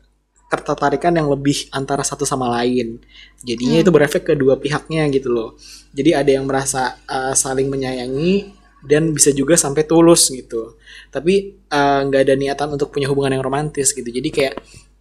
[0.47, 3.01] ketertarikan yang lebih antara satu sama lain.
[3.41, 3.83] Jadinya Hmm.
[3.83, 5.49] itu berefek ke dua pihaknya gitu loh.
[5.91, 8.53] Jadi ada yang merasa uh, saling menyayangi
[8.83, 10.75] dan bisa juga sampai tulus gitu.
[11.09, 14.05] Tapi uh, nggak ada niatan untuk punya hubungan yang romantis gitu.
[14.05, 14.53] Jadi kayak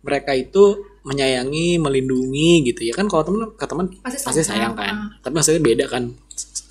[0.03, 5.18] mereka itu menyayangi, melindungi gitu ya kan kalau temen ke teman Pasti pasti sayang kan.
[5.18, 6.14] Tapi maksudnya beda kan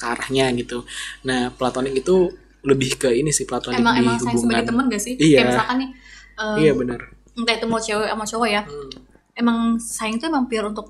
[0.01, 0.81] arahnya gitu.
[1.27, 4.45] Nah, platonik itu lebih ke ini sih platonik emang di emang sayang hubungan.
[4.53, 5.37] sebagai temen gak sih Iya.
[5.37, 5.89] kayak misalkan nih
[6.37, 6.99] eh, Iya benar.
[7.31, 8.89] entah itu mau cewek sama cowok ya Hmm.
[9.33, 10.87] emang sayang tuh emang pure untuk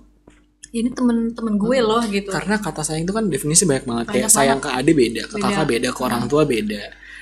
[0.72, 4.06] ya ini temen-temen gue loh gitu Karena kata sayang itu kan definisi banyak banget.
[4.08, 5.44] Banyak Kayak sayang ke adik beda, ke Beda.
[5.46, 6.82] kakak beda, ke orang tua beda.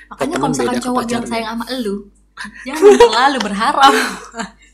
[0.09, 1.95] makanya kalau misalkan cowok bilang sayang sama elu
[2.65, 3.93] jangan terlalu berharap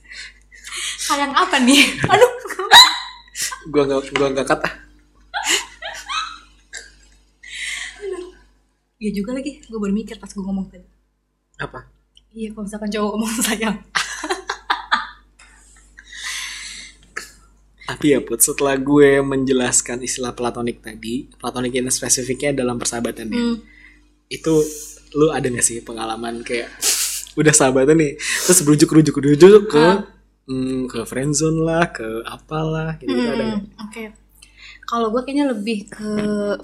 [1.08, 2.32] sayang apa nih aduh
[3.74, 4.70] Gua nggak gua nggak kata.
[8.96, 10.88] iya juga lagi gue baru mikir pas gue ngomong tadi
[11.60, 11.84] Apa?
[12.32, 13.76] iya kalau misalkan cowok ngomong sayang
[17.86, 23.38] Tapi ya Put, setelah gue menjelaskan istilah platonik tadi, platonik ini spesifiknya dalam persahabatan ya.
[23.38, 23.62] Hmm.
[24.26, 24.66] Itu
[25.14, 26.74] lu ada gak sih pengalaman kayak
[27.40, 30.02] udah sahabatan nih, terus berujuk-rujuk berujuk ke Ah.
[30.50, 34.26] hmm, ke friendzone lah, ke apalah gitu, gitu ada Hmm, oke
[34.86, 36.10] kalau gue kayaknya lebih ke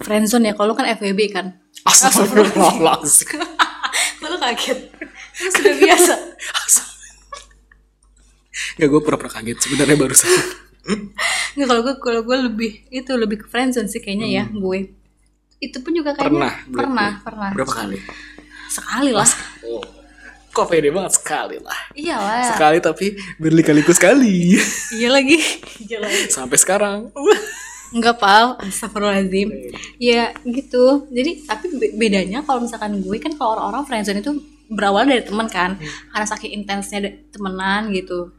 [0.05, 3.41] friendzone ya kalau lu kan FWB kan Astagfirullahaladzim.
[4.21, 4.79] Lalu kaget
[5.33, 6.13] Sudah biasa
[8.77, 10.29] Gak gue pura-pura kaget sebenarnya barusan.
[11.55, 14.79] Nggak kalau gue kalau gue lebih itu lebih ke friendzone sih kayaknya ya gue.
[15.61, 17.97] Itu pun juga kayaknya Pernah, pernah pernah Berapa kali?
[18.67, 19.27] sekali lah.
[19.67, 19.83] Oh.
[20.51, 21.79] Kok pede banget sekali lah.
[21.95, 22.43] Iyalah.
[22.51, 24.59] Sekali tapi berlikaliku sekali.
[24.99, 25.39] Iya lagi.
[25.79, 26.27] Iya lagi.
[26.27, 27.07] Sampai sekarang.
[27.95, 29.51] Enggak pal, astagfirullahaladzim.
[29.99, 31.07] Ya gitu.
[31.11, 34.31] Jadi tapi be- bedanya kalau misalkan gue kan kalau orang-orang friendzone itu
[34.71, 35.75] berawal dari teman kan,
[36.11, 38.31] karena saking intensnya temenan gitu.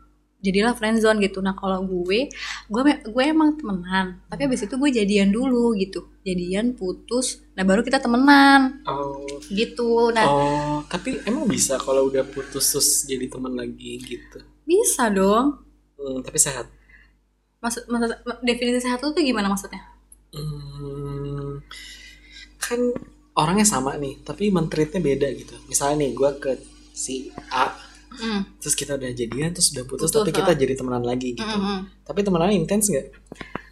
[0.43, 1.39] Jadilah friendzone gitu.
[1.39, 2.27] Nah kalau gue,
[2.67, 4.19] gue gue emang temenan.
[4.27, 6.11] Tapi abis itu gue jadian dulu gitu.
[6.27, 7.41] Jadian putus.
[7.55, 9.23] Nah baru kita temenan Oh.
[9.49, 10.11] gitu.
[10.11, 14.43] Nah Oh, tapi emang bisa kalau udah putus terus jadi teman lagi gitu.
[14.63, 15.63] bisa dong.
[15.95, 16.67] Hmm, tapi sehat.
[17.63, 18.11] Maksud, maksud
[18.43, 19.79] definisi sehat itu tuh gimana maksudnya?
[20.35, 21.63] Hmm,
[22.59, 22.81] kan
[23.35, 25.55] orangnya sama nih, tapi mentreatnya beda gitu.
[25.69, 26.53] Misalnya nih, gue ke
[26.93, 27.71] si A,
[28.15, 28.41] Hmm.
[28.57, 31.43] terus kita udah jadian, terus udah putus, Putus, tapi kita jadi temenan lagi gitu.
[31.43, 31.89] Mm-mm.
[32.03, 33.07] Tapi temenannya intens nggak?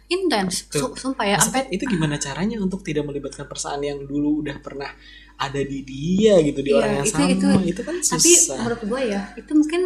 [0.07, 1.37] Intens, sumpah ya.
[1.37, 4.91] Sampai itu gimana caranya untuk tidak melibatkan perasaan yang dulu udah pernah
[5.37, 8.13] ada di dia gitu di Iya, orang yang itu- sama itu- itu, kan susah.
[8.13, 9.81] tapi menurut gue ya itu mungkin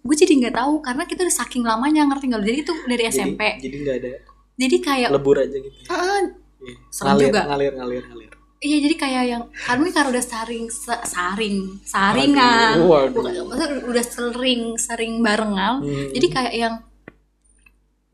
[0.00, 3.10] gue jadi nggak tahu karena kita udah saking lamanya ngerti nggak jadi itu dari jadi,
[3.10, 4.10] SMP jadi nggak ada
[4.54, 5.74] jadi kayak lebur aja gitu.
[5.74, 5.88] ya.
[5.90, 6.22] "Ah,
[6.56, 6.76] Iya.
[6.88, 7.40] Serem ngalir, juga.
[7.44, 8.32] ngalir ngalir ngalir.
[8.64, 12.80] Iya jadi kayak yang kan mungkin karena udah saring sa- saring saringan.
[12.80, 13.12] Bukan,
[13.44, 15.84] maksudnya udah sering sering barengan.
[15.84, 16.08] Hmm.
[16.16, 16.74] jadi kayak yang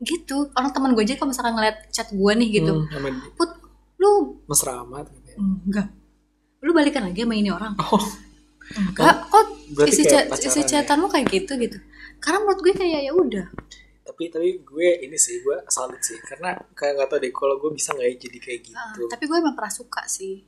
[0.03, 0.51] gitu.
[0.51, 2.73] Orang teman gue aja kalau misalkan ngeliat chat gue nih gitu.
[2.83, 3.49] Hmm, put
[4.01, 5.37] lu mesra amat gitu ya.
[5.39, 5.87] enggak.
[6.61, 7.73] Lu balikan lagi sama ini orang.
[7.79, 8.03] Oh,
[8.75, 9.31] enggak.
[9.31, 10.83] Kok berarti isi, chat, isi ya?
[10.83, 11.77] chatan lu kayak gitu gitu.
[12.19, 13.45] Karena menurut gue kayak ya udah
[14.27, 17.71] tapi tapi gue ini sih gue salut sih karena kayak nggak tau deh kalau gue
[17.71, 19.01] bisa nggak ya jadi kayak Ah, gitu.
[19.07, 20.43] tapi gue emang pernah suka sih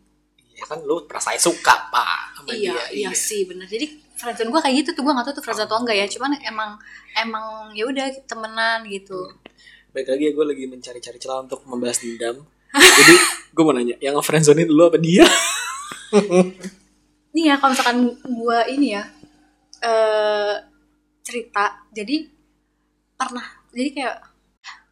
[0.53, 3.09] Iya kan lu perasaan suka pak sama iya, dia.
[3.09, 5.79] iya sih bener jadi friendzone gue kayak gitu tuh gue gak tahu tuh friendzone atau
[5.81, 6.71] enggak ya cuman emang
[7.17, 9.17] emang ya udah temenan gitu
[9.89, 12.41] Baik lagi ya gue lagi mencari-cari celah untuk membalas dendam.
[12.97, 13.13] jadi
[13.53, 15.21] gue mau nanya, yang friendzone lu apa dia?
[17.33, 19.03] nih ya kalau misalkan gue ini ya
[19.81, 20.55] eh
[21.21, 22.29] cerita jadi
[23.13, 24.15] pernah jadi kayak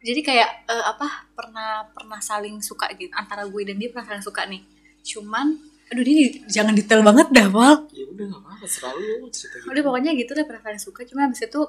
[0.00, 4.20] jadi kayak eh, apa pernah pernah saling suka gitu antara gue dan dia pernah saling
[4.20, 4.60] suka nih
[5.02, 5.56] cuman
[5.88, 9.68] aduh ini jangan detail banget dah Wal ya udah gak apa-apa selalu cerita gitu.
[9.68, 11.60] udah pokoknya gitu deh pernah saling suka cuman habis itu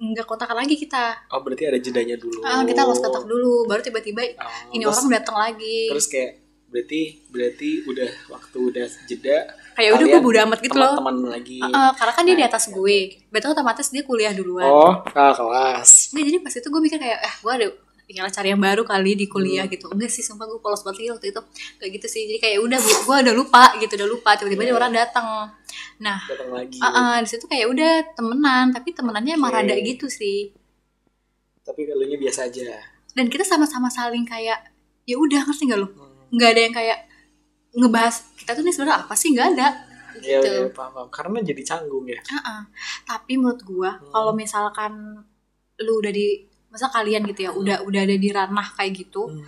[0.00, 2.40] nggak kontakan lagi kita Oh berarti ada jedanya dulu.
[2.40, 6.32] Ah, kita lost kontak dulu baru tiba-tiba Oh, ini terus- orang datang lagi Terus kayak
[6.70, 9.38] berarti berarti udah waktu udah jeda.
[9.80, 11.58] Kayak udah gue bodo amat gitu loh Teman-teman lagi.
[11.58, 15.34] Ah, ah, karena kan dia di atas gue berarti otomatis dia kuliah duluan Oh, kakak
[15.34, 16.12] kelas.
[16.12, 17.66] Nggak, jadi pas itu gue mikir kayak eh gue ada
[18.04, 21.30] tinggal cari yang baru kali di kuliah gitu enggak sih sumpah gue polos banget waktu
[21.30, 21.40] itu
[21.78, 24.66] kayak gitu sih jadi kayak udah gue gue udah lupa gitu udah lupa tiba-tiba ada
[24.66, 24.76] Iya.
[24.76, 25.26] orang datang
[25.96, 26.78] nah Datang lagi.
[26.78, 29.62] ah, ah, di situ kayak udah temenan tapi temenannya emang Oke.
[29.62, 30.50] rada gitu sih
[31.62, 32.82] Tapi kalau biasa aja.
[33.10, 34.58] dan kita sama-sama saling kayak
[35.04, 36.10] ya udah ngerti nggak lo Hmm.
[36.30, 36.98] nggak ada yang kayak
[37.72, 39.68] ngebahas kita tuh nih sebenarnya apa sih nggak ada
[40.12, 41.08] Iya, gitu iya, paham, paham.
[41.08, 42.18] Karena jadi canggung ya.
[42.28, 42.66] Ah-ah.
[43.04, 44.10] Tapi menurut gua Hmm.
[44.10, 45.22] kalau misalkan
[45.78, 49.42] lu udah di masa kalian gitu ya udah udah ada di ranah kayak gitu Hmm.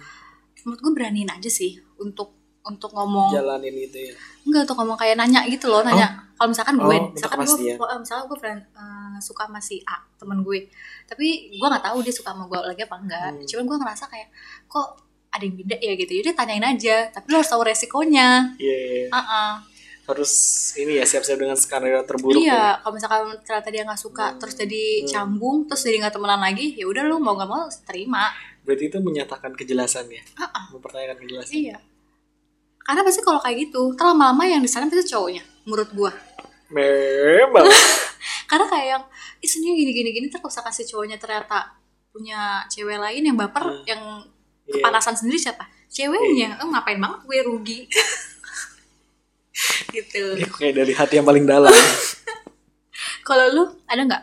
[0.61, 2.31] menurut gua beraniin aja sih untuk
[2.63, 6.75] untuk ngomong jalanin gitu ya enggak untuk ngomong kayak nanya gitu loh nanya kalau misalkan
[6.77, 10.71] gue Oh, misalkan gue eh, misalkan gue friend, eh, suka sama si A temen gue
[11.05, 13.43] tapi gue nggak tahu dia suka sama gue lagi apa enggak Hmm.
[13.45, 14.29] cuman gue ngerasa kayak
[14.67, 14.89] kok
[15.33, 18.95] ada yang beda ya gitu jadi tanyain aja tapi lo harus tahu resikonya iya iya,
[18.99, 19.09] iya.
[19.11, 19.53] Ah-ah.
[20.03, 20.33] harus
[20.77, 22.45] ini ya siap-siap dengan skenario terburuk ya.
[22.45, 24.39] iya kalau misalkan ternyata dia nggak suka Hmm.
[24.39, 25.09] terus jadi Hmm.
[25.09, 28.29] canggung terus jadi nggak temenan lagi ya udah lu mau nggak mau terima
[28.63, 30.69] berarti itu menyatakan kejelasan ya Ah-ah.
[30.71, 31.77] mempertanyakan kejelasan iya
[32.83, 36.13] karena pasti kalau kayak gitu terlalu lama-lama yang di sana pasti cowoknya menurut gue
[36.69, 37.65] memang
[38.51, 39.03] karena kayak yang
[39.39, 41.79] isinya gini gini gini terus kasih cowoknya ternyata
[42.11, 43.85] punya cewek lain yang baper Hmm.
[43.87, 44.03] yang
[44.73, 44.81] Iya.
[44.81, 45.65] kepanasan sendiri siapa?
[45.87, 46.57] Ceweknya.
[46.57, 47.81] Eh, ngapain banget gue rugi?
[49.93, 50.23] Gitu.
[50.35, 51.69] Ini kayak dari hati yang paling dalam.
[53.29, 54.23] Kalau lu ada nggak?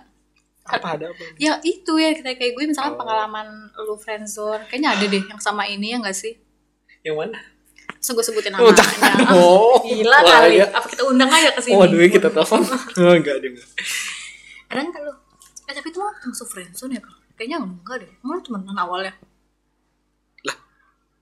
[0.65, 1.23] Apa ada apa?
[1.37, 2.99] Ya itu ya kayak kayak gue misalnya Oh.
[2.99, 3.47] pengalaman
[3.79, 4.65] lu friendzone.
[4.67, 6.33] Kayaknya ada deh yang sama ini ya nggak sih?
[7.01, 7.37] Yang mana?
[7.99, 9.13] Terus gue sebutin Oh, jangan.
[9.37, 10.61] Oh, gila wah, kali.
[10.61, 10.67] ya.
[10.69, 11.73] apa kita undang aja ke sini?
[11.73, 12.61] Oh aduh kita telepon.
[12.97, 13.69] Oh, enggak deh enggak.
[14.69, 14.81] ada.
[14.83, 15.13] Nggak lu
[15.69, 17.13] eh tapi itu masuk friendzone ya Kak?
[17.37, 18.09] kayaknya enggak deh.
[18.19, 19.13] Emang lu temenan awalnya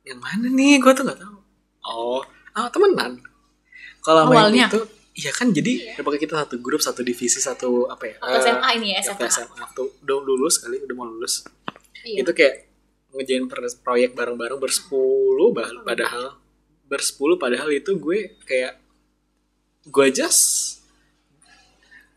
[0.07, 0.79] yang mana nih?
[0.79, 1.37] Gue tuh nggak tahu.
[1.83, 2.21] Oh.
[2.51, 3.19] Ah temenan.
[3.99, 4.71] Kalau Awalnya?
[4.71, 4.79] itu
[5.13, 8.15] iya kan jadi daripada kita satu grup satu divisi satu apa ya?
[8.17, 11.43] Waktu eh, SMA ini ya waktu SMA SMA tuh udah lulus kali udah mau lulus.
[12.01, 12.23] Iya.
[12.23, 12.55] Itu kayak
[13.11, 13.45] ngejain
[13.81, 16.37] proyek bareng-bareng bersepuluh bah- padahal
[16.85, 18.79] bersepuluh padahal itu gue kayak
[19.83, 20.79] gue aja s-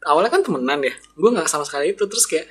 [0.03, 2.46] awalnya kan temenan ya gue nggak sama sekali itu terus kayak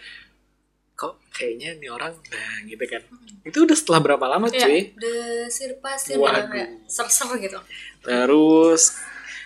[1.00, 3.00] kok kayaknya nih orang nah gitu kan.
[3.42, 4.82] Itu udah setelah berapa lama Iya, cuy?
[4.94, 6.52] desir pasir Waduh.
[6.52, 7.56] ya, ser-ser gitu.
[8.00, 9.00] terus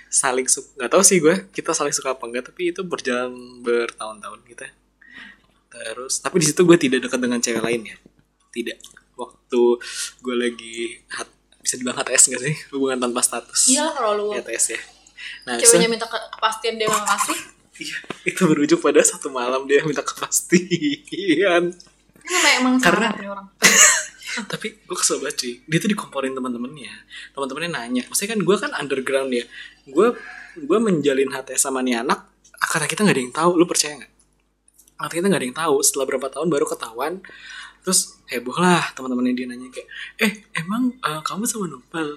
[0.09, 4.39] saling suka nggak tahu sih gue kita saling suka apa enggak tapi itu berjalan bertahun-tahun
[4.47, 4.65] gitu.
[5.69, 7.97] Terus tapi di situ gue tidak dekat dengan cewek lain ya.
[8.51, 8.77] Tidak.
[9.13, 9.61] Waktu
[10.19, 12.55] gue lagi hat, bisa dibilang HTS gak sih?
[12.69, 13.69] Hubungan tanpa status.
[13.69, 14.79] Iyalah kalau lu HTS ya.
[15.43, 17.37] Nah ceweknya minta ke- kepastian dia nggak ngasih,
[17.81, 21.73] iya, itu berujung pada satu malam dia minta kepastian.
[22.23, 23.47] Ini emang Karena- orang.
[24.51, 25.53] tapi gue kesel banget cuy.
[25.69, 26.93] Dia tuh dikomporin teman-temannya.
[27.37, 28.03] Teman-temannya nanya.
[28.09, 29.45] Maksudnya kan gue kan underground ya.
[29.85, 30.17] Gue
[30.57, 33.51] gue menjalin HTS sama nih anak karena kita nggak ada yang tahu.
[33.59, 34.11] Lu percaya nggak?
[34.97, 35.75] Karena kita nggak ada yang tahu.
[35.85, 37.13] Setelah berapa tahun baru ketahuan.
[37.83, 39.87] Terus heboh lah teman-temannya dia nanya kayak
[40.23, 42.15] eh emang eh, kamu sama Nopal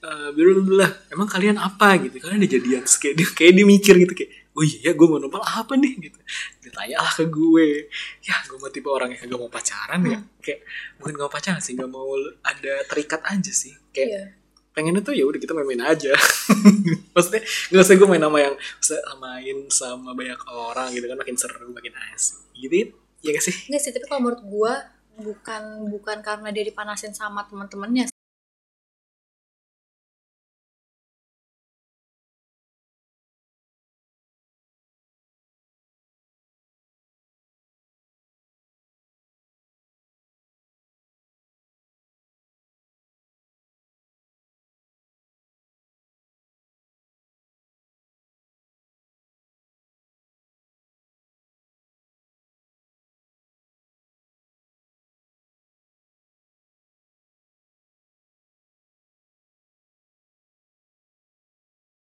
[0.00, 0.30] eh
[0.76, 1.96] lah emang kalian apa?
[2.02, 2.20] Gitu.
[2.20, 5.22] Kalian udah jadian kayak dia kayak dia mikir gitu kayak oh iya ya gue mau
[5.22, 6.10] Nopal apa nih?
[6.10, 6.18] Gitu.
[6.66, 7.86] Ditanya lah ke gue.
[8.26, 10.18] Ya gue mah tipe orang yang gak mau pacaran ya.
[10.42, 10.60] Kayak
[10.98, 12.10] bukan gak mau pacaran sih gak mau
[12.42, 13.74] ada terikat aja sih.
[13.94, 14.22] Kayak Iya.
[14.70, 16.14] pengennya tuh ya udah kita main-main aja.
[17.14, 21.36] Maksudnya nggak usah gue main sama yang usah main sama banyak orang gitu kan makin
[21.38, 22.38] seru makin asik.
[22.54, 22.86] Gitu ya?
[23.34, 23.54] Gak sih?
[23.68, 24.72] Enggak sih, tapi kalau menurut gua
[25.20, 28.08] bukan bukan karena dia dipanasin sama teman-temannya.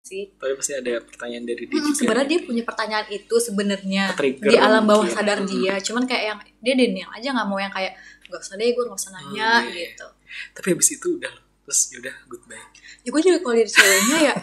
[0.09, 0.33] Sih.
[0.35, 4.05] tapi pasti ada pertanyaan dari dia Hmm, juga sebenarnya dia punya pertanyaan itu sebenarnya
[4.41, 5.13] di alam bawah mungkin.
[5.15, 5.75] sadar dia.
[5.79, 7.93] Cuman kayak yang dia denial aja nggak mau yang kayak
[8.25, 9.89] gak usah deh gue gak usah nanya iya.
[9.89, 10.05] gitu.
[10.53, 11.33] tapi habis itu udah
[11.65, 12.61] terus yaudah goodbye
[13.01, 14.35] Ya gue juga kalau dari ceweknya ya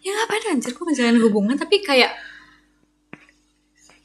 [0.00, 2.16] ya ngapain anjir gue ngejalanin hubungan tapi kayak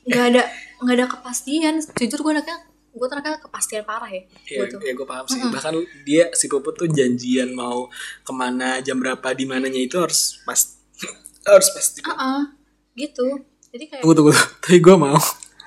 [0.04, 0.44] nggak ada
[0.80, 1.76] nggak ada kepastian.
[1.80, 2.58] Jujur gue anaknya
[3.00, 4.22] gue tuh anaknya kepastian parah ya.
[4.46, 4.80] ya, Gue tuh.
[4.84, 7.88] ya gue paham sih bahkan dia si Puput tuh janjian mau
[8.22, 10.60] ke mana jam berapa di mananya itu harus pas
[11.50, 12.52] harus pasti Ah,
[12.94, 13.40] gitu.
[13.70, 14.32] Jadi kayak tunggu tunggu
[14.62, 15.16] tapi gue mau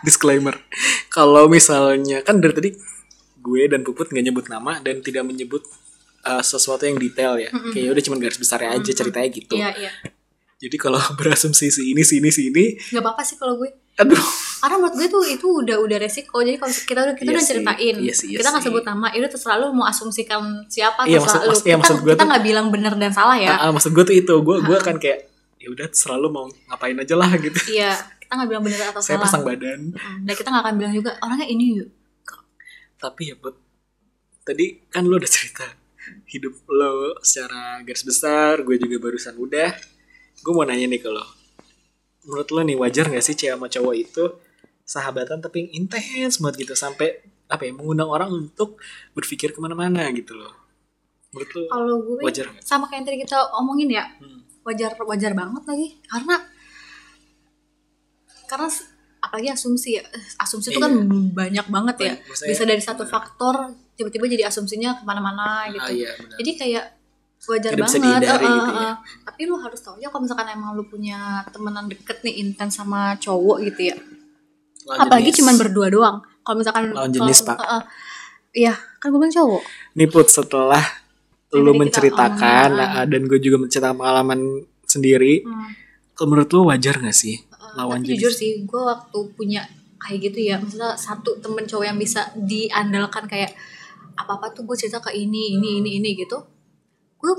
[0.03, 0.61] disclaimer
[1.09, 2.71] kalau misalnya kan dari tadi
[3.39, 5.63] gue dan Puput nggak nyebut nama dan tidak menyebut
[6.23, 9.93] uh, sesuatu yang detail ya kayak udah cuman garis besarnya aja ceritanya gitu iya iya.
[10.63, 13.67] Jadi kalau berasumsi si ini si ini si ini Gak apa-apa sih kalau gue.
[13.95, 14.23] aduh
[14.57, 16.39] Karena menurut gue tuh itu udah udah resiko.
[16.39, 19.11] Jadi kalau kita udah kita Iya udah ceritain, iya sih, iya kita nggak sebut nama,
[19.11, 21.51] itu terserah lu mau asumsikan siapa Iya, terserah maksud- lu.
[21.51, 23.51] maksud- iya, kita maksud gue kita nggak bilang benar dan salah ya.
[23.53, 25.27] Ah, ah, maksud gue tuh itu gue gue akan kayak
[25.59, 29.09] ya udah selalu mau ngapain aja lah gitu Iya, kita nggak bilang benar atau saya
[29.13, 29.23] salah.
[29.25, 29.81] pasang badan
[30.23, 31.91] Dan kita nggak akan bilang juga orangnya ini yuk.
[32.97, 33.59] tapi ya buat
[34.41, 35.67] tadi kan lo udah cerita
[36.29, 39.71] hidup lo secara garis besar gue juga barusan udah
[40.39, 41.25] gue mau nanya nih ke lo.
[42.23, 44.25] Menurut lo nih wajar gak sih cewek sama cowok itu
[44.83, 48.81] sahabatan tapi intens banget gitu sampai apa ya mengundang orang untuk
[49.13, 50.53] berpikir ke mana-mana gitu loh.
[51.31, 52.61] Menurut lu kalau gue wajar nggak?
[52.61, 54.41] sama kayak yang tadi kita omongin ya Hmm.
[54.63, 55.89] wajar wajar banget lagi.
[56.05, 56.37] Karena
[58.47, 58.69] karena
[59.23, 60.05] apalagi asumsi ya
[60.37, 60.85] asumsi itu Iya.
[60.85, 60.93] kan
[61.33, 62.13] banyak banget ya.
[62.21, 63.55] Maksudnya- bisa dari satu faktor
[63.95, 65.85] tiba-tiba jadi asumsinya ke mana-mana gitu.
[65.85, 66.85] ah, iya jadi kayak
[67.43, 68.87] wajar bisa banget dihindari eh, gitu eh, ya.
[68.87, 68.95] eh.
[69.25, 71.19] tapi lu harus tahu ya kalau misalkan emang lu punya
[71.51, 73.97] temenan deket nih intens sama cowok gitu ya
[74.83, 75.39] Lawan apalagi jenis.
[75.41, 77.57] cuman berdua doang kalau misalkan Lawan jenis, Pak.
[77.57, 77.83] eh, eh.
[78.63, 80.85] iya kan gue bilang cowok nih put setelah
[81.49, 84.41] Yang lu menceritakan omongin, ah, dan gue juga menceritakan pengalaman
[84.85, 85.71] sendiri Hmm.
[86.13, 89.63] kalau menurut lu wajar gak sih Uh, lawan tapi jenis jujur sih gue waktu punya
[89.97, 93.55] kayak gitu ya maksudnya satu temen cowok yang bisa diandalkan kayak
[94.13, 96.43] apa apa tuh gue cerita ke ini ini ini ini gitu
[97.23, 97.33] gue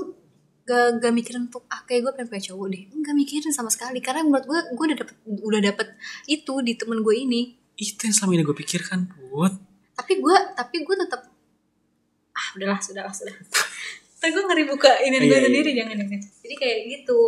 [0.64, 2.82] gak, gak mikirin untuk ah kayak gue pengen punya cowok deh.
[2.90, 5.88] Gak mikirin sama sekali karena menurut gue gue udah dapet udah dapet
[6.26, 7.42] itu di temen gue ini.
[7.74, 9.52] Itu yang selama ini gue pikirkan put.
[9.92, 11.20] Tapi gue tapi gue tetap
[12.32, 13.30] ah udahlah sudahlah sudah
[14.18, 15.46] tapi gue ngeri buka ini gue Iya, iya.
[15.46, 16.20] sendiri jangan jangan.
[16.40, 17.18] Jadi kayak gitu.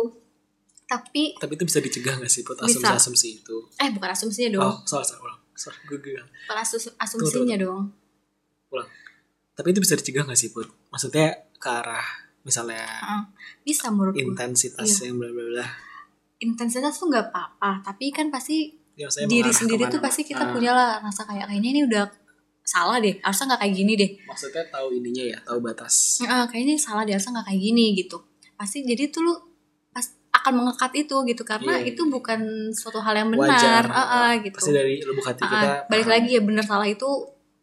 [0.83, 2.79] Tapi tapi itu bisa dicegah gak sih put Bisa.
[2.79, 3.55] asumsi-asumsi itu?
[3.77, 4.63] Eh bukan asumsinya dong.
[4.65, 5.39] Oh salah salah ulang.
[5.53, 7.91] Sorry gue gue bukan asus- asumsinya dong.
[8.67, 8.89] Ulang.
[9.53, 10.65] Tapi itu bisa dicegah gak sih put?
[10.89, 12.07] Maksudnya ke arah
[12.47, 13.21] misalnya Heeh.
[13.61, 15.11] bisa menurut intensitas Iya.
[15.11, 15.65] yang bla bla bla.
[16.37, 20.71] Intensitas tuh nggak apa-apa tapi kan pasti Ya, diri sendiri tuh pasti kita Ah, punya
[20.71, 22.09] lah rasa kayak kayaknya ini udah
[22.63, 24.09] salah deh harusnya nggak kayak gini deh.
[24.23, 26.17] Maksudnya tahu ininya ya tahu batas.
[26.19, 28.17] Heeh, kayaknya ini salah deh harusnya nggak kayak gini gitu.
[28.55, 29.33] Pasti jadi tuh lu
[29.87, 30.01] pas
[30.33, 31.43] akan mengekat itu gitu.
[31.43, 32.09] Karena Iya, itu iya.
[32.09, 32.39] bukan
[32.73, 33.85] suatu hal yang wajar.
[33.85, 34.57] Benar Heeh, gitu.
[34.57, 36.13] pasti dari lubuk hati Heeh, kita balik paham.
[36.17, 37.09] lagi ya benar salah itu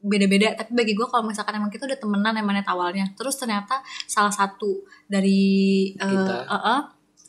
[0.05, 0.53] beda-beda.
[0.55, 3.09] Tapi bagi gue kalau misalkan emang kita udah temenan mana awalnya.
[3.17, 5.41] Terus ternyata salah satu dari
[5.91, 6.37] eh, Kita.
[6.45, 6.81] eh, eh,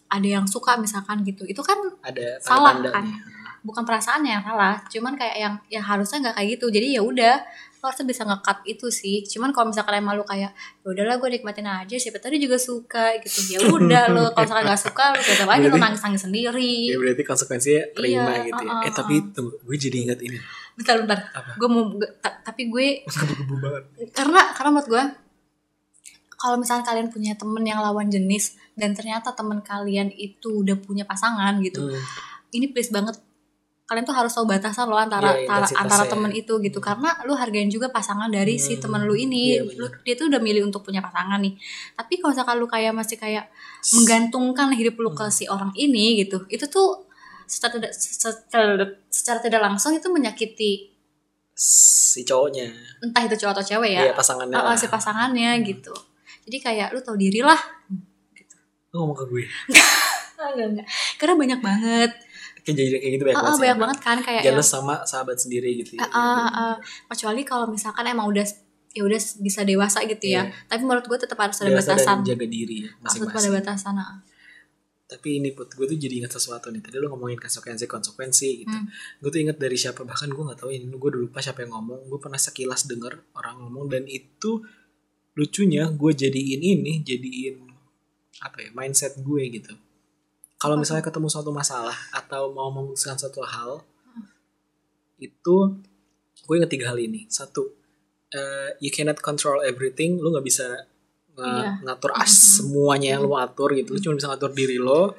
[0.06, 1.44] ada yang suka misalkan gitu.
[1.44, 3.34] Itu kan ada Salah, tanda-tandanya.
[3.62, 4.76] bukan perasaannya yang salah.
[4.86, 6.66] Cuman kayak yang ya harusnya nggak kayak gitu.
[6.70, 7.36] Jadi ya udah
[7.76, 9.22] lo harusnya bisa nge-cut itu sih.
[9.24, 11.96] Cuman kalau misalkan emang lu kayak ya udahlah gue nikmatin aja.
[11.96, 13.40] Siapa tahu dia juga suka gitu.
[13.56, 16.90] Ya udah lo kalau misalkan nggak suka lo tetap aja lo nangis nangis sendiri.
[16.90, 18.70] ya berarti konsekuensinya terima Iya, gitu ya.
[18.70, 20.38] uh, uh, eh tapi tunggu gue jadi ingat ini
[20.76, 21.20] bentar bentar.
[21.56, 21.84] Gue mau
[22.42, 22.88] tapi gue
[24.12, 25.04] karena karena menurut gue
[26.36, 31.04] kalau misalnya kalian punya temen yang lawan jenis dan ternyata temen kalian itu udah punya
[31.04, 31.96] pasangan gitu Hmm.
[32.52, 33.16] ini please banget.
[33.86, 36.10] Kalian tuh harus tahu batasan lo antara antara, intensitasnya antara ya.
[36.10, 36.80] temen itu gitu.
[36.80, 39.44] Karena lu hargain juga pasangan dari si Hmm, temen lu ini.
[39.48, 39.78] iya, bener.
[39.78, 41.54] lu, dia tuh udah milih untuk punya pasangan nih.
[41.94, 43.46] Tapi kalau misalkan lu kayak masih kayak
[43.94, 45.18] menggantungkan hidup lu Hmm.
[45.20, 47.05] ke si orang ini gitu itu tuh
[47.46, 50.92] secara tidak secara, secara tidak langsung itu menyakiti
[51.56, 52.68] si cowoknya
[53.00, 54.78] entah itu cowok atau cewek ya, ya pasangannya uh, uh, lah.
[54.78, 55.64] si pasangannya Hmm.
[55.64, 55.94] gitu
[56.46, 57.58] jadi kayak lu tahu diri lah
[58.92, 59.44] lu ngomong ke gue
[60.36, 62.12] enggak enggak karena banyak banget
[62.66, 65.38] kayak jadi kayak gitu banyak ah, banget banyak banget kan kayak yang jealous sama sahabat
[65.38, 66.06] sendiri gitu ya.
[66.10, 66.76] Ah, ah, ah.
[67.14, 68.46] kecuali kalau misalkan emang udah
[68.96, 70.52] ya udah bisa dewasa gitu ya Iya.
[70.72, 73.36] tapi menurut gue tetap harus ada Dewasa dan batasan jaga diri ya harus tetap ada
[73.36, 74.18] masing-masing batasan ah.
[75.06, 76.82] Tapi ini put gue tuh jadi ingat sesuatu nih.
[76.82, 78.74] Tadi lu ngomongin konsekuensi konsekuensi gitu.
[78.74, 78.90] Hmm.
[79.22, 81.78] gue tuh ingat dari siapa bahkan gue nggak tahu ini gue udah lupa siapa yang
[81.78, 82.10] ngomong.
[82.10, 84.66] Gue pernah sekilas denger orang ngomong dan itu
[85.38, 87.56] lucunya gue jadiin ini jadiin
[88.42, 89.78] apa ya mindset gue gitu.
[90.58, 93.86] Kalau misalnya ketemu suatu masalah atau mau memutuskan suatu hal
[95.22, 95.58] itu
[96.50, 97.30] gue inget tiga hal ini.
[97.30, 97.78] Satu
[98.34, 100.90] eh, you cannot control everything lu nggak bisa
[101.38, 101.70] Iya.
[101.84, 102.48] ngatur as Mhm.
[102.56, 105.16] semuanya yang lu mau atur gitu lu cuma bisa ngatur diri lo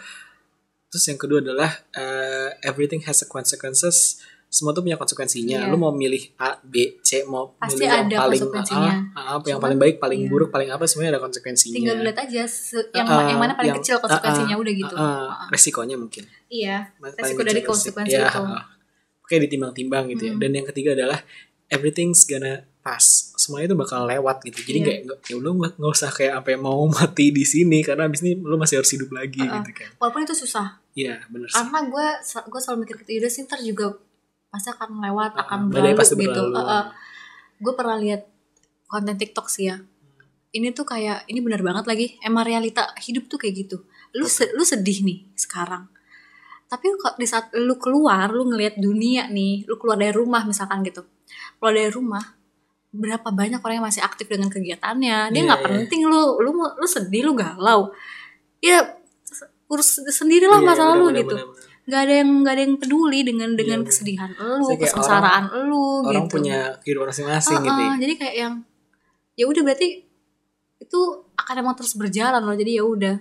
[0.87, 5.69] terus yang kedua adalah eh, everything has a consequences semua tuh punya konsekuensinya Iya.
[5.69, 8.93] lu mau milih A B C mau Pasti milih yang ada paling konsekuensinya.
[9.13, 10.31] A, A, apa yang paling baik paling iya.
[10.31, 13.75] buruk paling apa semuanya ada konsekuensinya tinggal lihat aja se- yang, Ah, yang mana paling
[13.75, 15.49] yang- kecil konsekuensinya ah, ah, udah gitu ah, ah, Ah, ah.
[15.51, 18.41] resikonya mungkin iya Paling Resiko dari konsekuensi Ya, itu.
[18.41, 18.65] ah.
[19.19, 20.33] Oke ditimbang-timbang gitu ya.
[20.33, 20.41] Hmm.
[20.41, 21.19] Dan yang ketiga adalah
[21.67, 23.35] everything's gonna pass.
[23.35, 24.63] Semuanya itu bakal lewat gitu.
[24.63, 24.85] Jadi Iya.
[24.85, 28.39] nggak nggak ya udah nggak usah kayak apa mau mati di sini karena abis ini
[28.39, 29.59] lu masih harus hidup lagi ah.
[29.59, 29.91] gitu kan.
[29.99, 31.59] walaupun itu susah Iya bener sih.
[31.59, 32.07] karena gue
[32.47, 33.87] gue selalu mikir gitu yaudah sih ntar juga
[34.49, 36.95] pasti akan lewat Ah, akan berlalu pasti gitu berlalu.
[37.59, 38.23] gue pernah lihat
[38.87, 39.77] konten TikTok sih ya
[40.49, 44.53] ini tuh kayak ini benar banget lagi emang realita hidup tuh kayak gitu lu se-
[44.53, 45.91] lu sedih nih sekarang
[46.65, 50.81] tapi kok di saat lu keluar lu ngelihat dunia nih lu keluar dari rumah misalkan
[50.81, 51.05] gitu
[51.57, 52.25] keluar dari rumah
[52.97, 55.67] berapa banyak orang yang masih aktif dengan kegiatannya dia Iya, nggak iya.
[55.69, 57.93] penting lu lu lu sedih lu galau
[58.59, 58.83] ya
[59.67, 61.65] urus sendirilah Iya, masalah lu bener, gitu bener, bener.
[61.87, 63.89] nggak ada yang nggak ada yang peduli dengan dengan bener.
[63.89, 67.81] kesedihan lu Iya, kesengsaraan lu Orang gitu punya kehidupan masing-masing Ah, gitu.
[67.81, 67.93] ya.
[68.01, 68.55] jadi kayak yang
[69.33, 69.89] ya udah berarti
[70.77, 71.01] itu
[71.35, 73.15] akan emang terus berjalan loh jadi ya udah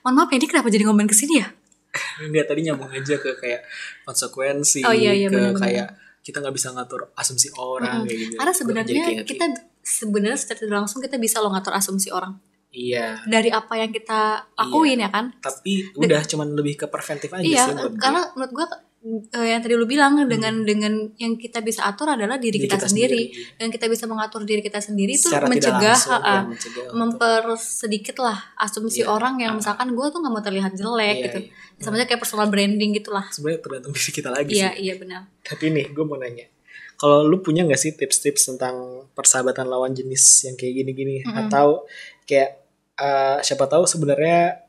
[0.00, 1.48] mohon maaf ya ini kenapa jadi ngomongin ke sini ya
[2.24, 3.60] Enggak tadi nyambung aja ke kayak
[4.02, 5.60] konsekuensi Oh, iya, iya, ke bener-bener.
[5.60, 5.88] kayak
[6.22, 8.34] kita nggak bisa ngatur asumsi orang kayak gitu.
[8.38, 9.44] karena Gua sebenarnya kita
[9.82, 12.38] sebenarnya secara tidak langsung kita bisa loh ngatur asumsi orang.
[12.72, 13.20] Iya.
[13.28, 15.34] Dari apa yang kita lakuin ya kan?
[15.42, 18.00] Tapi udah cuman lebih ke preventif aja iya sih gue.
[18.00, 18.66] karena menurut gue
[19.04, 22.86] eh, yang tadi lu bilang dengan dengan yang kita bisa atur adalah diri, Diri kita,
[22.86, 23.34] sendiri.
[23.58, 28.38] dan kita bisa mengatur diri kita sendiri itu mencegah langsung, ha-ha, ya, mencegah mempersedikit lah
[28.56, 29.10] asumsi Iya.
[29.10, 31.50] orang yang misalkan gue tuh nggak mau terlihat jelek Iya, gitu iya.
[31.82, 35.22] sama aja kayak personal branding gitulah sebenarnya tergantung diri kita lagi iya sih iya benar
[35.42, 36.46] tapi nih gue mau nanya
[36.94, 41.50] kalau lu punya nggak sih tips-tips tentang persahabatan lawan jenis yang kayak gini-gini Mm-mm.
[41.50, 41.82] atau
[42.22, 42.62] kayak
[42.94, 44.62] eh, siapa tahu sebenarnya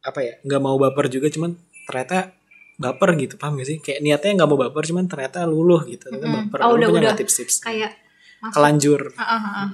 [0.00, 1.52] apa ya nggak mau baper juga cuman
[1.84, 2.32] ternyata
[2.74, 3.78] baper gitu paham gak sih?
[3.78, 6.10] Kayak niatnya nggak mau baper cuman ternyata luluh gitu.
[6.10, 6.44] Ternyata Mm-mm.
[6.50, 6.58] baper.
[6.62, 7.00] Oh, lu udah, punya udah.
[7.10, 7.54] nggak tips-tips?
[7.62, 7.92] Kayak
[8.42, 9.00] masuk kelanjur.
[9.14, 9.68] Ah, ah, ah.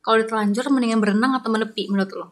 [0.00, 2.26] kalau udah terlanjur mendingan berenang atau menepi menurut lo?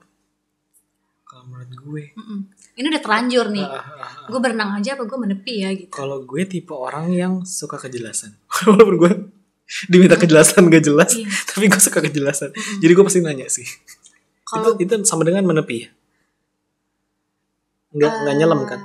[1.25, 2.05] Kalau menurut gue.
[2.15, 2.39] Mm-mm.
[2.75, 3.67] ini udah terlanjur nih.
[3.67, 4.27] Ah, ah.
[4.29, 5.91] gue berenang aja apa gue menepi ya gitu.
[5.91, 8.37] Kalau gue tipe orang yang suka kejelasan.
[8.69, 9.13] Walaupun gue
[9.89, 11.25] diminta kejelasan gak jelas Iya.
[11.49, 12.53] tapi gue suka kejelasan.
[12.53, 13.65] Jadi gue pasti nanya sih.
[14.45, 15.89] Kalau itu itu sama dengan menepi ya?
[17.95, 18.81] Nggak nggak Eh, nyelam kan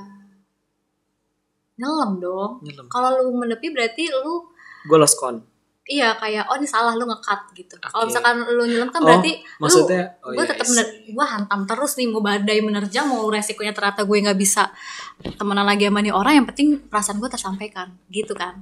[1.79, 2.51] nyelam dong.
[2.59, 4.51] Nyelam kalau lu menepi berarti lu
[4.85, 5.39] gue lost con
[5.89, 7.73] iya kayak oh ini salah lu ngekat gitu.
[7.81, 8.13] Kalau Oke.
[8.13, 10.83] misalkan lu nyelam kan Oh, berarti maksudnya oh lu gue iya, tetap iya.
[11.09, 14.69] gue hantam terus nih mau badai menerjang mau resikonya ternyata gue nggak bisa
[15.41, 18.61] temenan lagi sama nih orang yang penting perasaan gue tersampaikan gitu kan.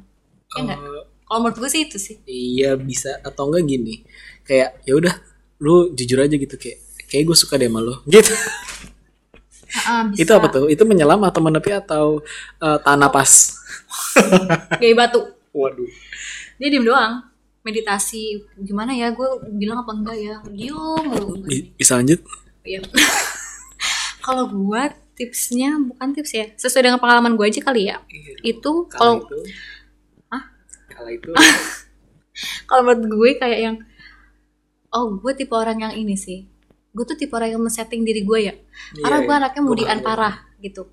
[0.56, 0.80] Ya nggak?
[0.80, 2.16] Eh, kalau menurut gue sih itu sih.
[2.24, 3.20] Iya bisa.
[3.20, 4.08] Atau enggak gini
[4.48, 5.14] kayak ya udah
[5.60, 6.80] lu jujur aja gitu kayak
[7.12, 8.32] kayak gue suka deh sama lo gitu
[9.86, 10.26] Ah, bisa.
[10.26, 10.66] itu apa tuh?
[10.72, 12.26] Itu menyelam atau menepi atau
[12.64, 13.30] eh, tanah pas?
[14.82, 15.22] Gaya batu.
[15.54, 15.90] Waduh.
[16.58, 17.22] Dia diem doang
[17.62, 18.42] meditasi.
[18.58, 19.28] Gimana ya gue
[19.60, 20.36] bilang apa enggak ya?
[20.48, 21.06] Diem
[21.76, 22.24] bisa lanjut?
[22.64, 22.82] Iya.
[24.26, 24.82] kalau gue
[25.18, 28.00] tipsnya bukan tips ya sesuai dengan pengalaman gue aja kali ya.
[28.42, 29.38] Itu kalau kalau itu.
[30.32, 30.44] Hah?
[30.94, 31.32] kalau itu.
[32.70, 33.76] Kalau menurut gue kayak yang
[34.94, 36.46] oh gue tipe orang yang ini sih
[36.94, 38.54] gue tuh tipe orang yang men-setting diri gue ya.
[38.98, 39.42] Karena Iya, gue iya.
[39.44, 40.90] anaknya mudian parah gitu.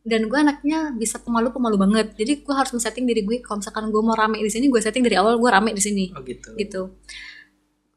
[0.00, 2.16] Dan gue anaknya bisa pemalu pemalu banget.
[2.16, 5.04] Jadi gue harus men-setting diri gue kalau misalkan gue mau rame di sini gue setting
[5.04, 6.10] dari awal gue rame di sini.
[6.16, 6.56] Oh gitu.
[6.56, 6.82] Gitu.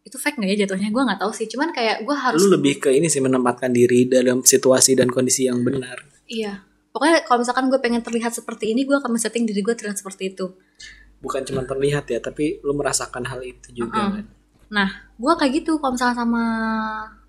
[0.03, 0.91] Itu fake nggak ya jatuhnya?
[0.91, 1.47] Gue nggak tahu sih.
[1.47, 5.47] Cuman kayak gue harus lu lebih ke ini sih menempatkan diri dalam situasi dan kondisi
[5.47, 6.03] yang benar.
[6.27, 6.59] Iya.
[6.93, 10.35] Pokoknya kalau misalkan gue pengen terlihat seperti ini gue akan men-setting diri gue terlihat seperti
[10.35, 10.53] itu.
[11.23, 14.15] Bukan cuma terlihat ya tapi lu merasakan hal itu juga Mm-mm.
[14.19, 14.42] kan
[14.73, 16.43] Nah, gue kayak gitu kalau misalnya sama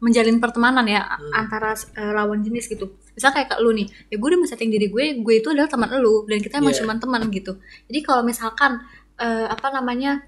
[0.01, 1.32] menjalin pertemanan ya Hmm.
[1.36, 2.88] antara eh, lawan jenis gitu.
[3.12, 6.24] Misal kayak lu nih, ya gue udah men-setting diri gue, gue itu adalah teman lu
[6.24, 6.80] dan kita emang Iya.
[6.82, 7.53] cuma teman gitu.
[7.86, 8.80] Jadi kalau misalkan
[9.14, 10.24] eh, apa namanya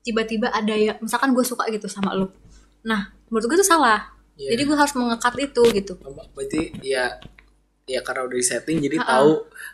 [0.00, 2.30] tiba-tiba ada ya, misalkan gue suka gitu sama lu.
[2.82, 4.08] Nah, menurut gue itu salah.
[4.40, 4.56] Iya.
[4.56, 5.92] Jadi gue harus mengekat itu gitu.
[6.32, 7.20] berarti ya
[7.84, 9.10] ya karena udah di setting jadi Ha-ha.
[9.18, 9.30] tahu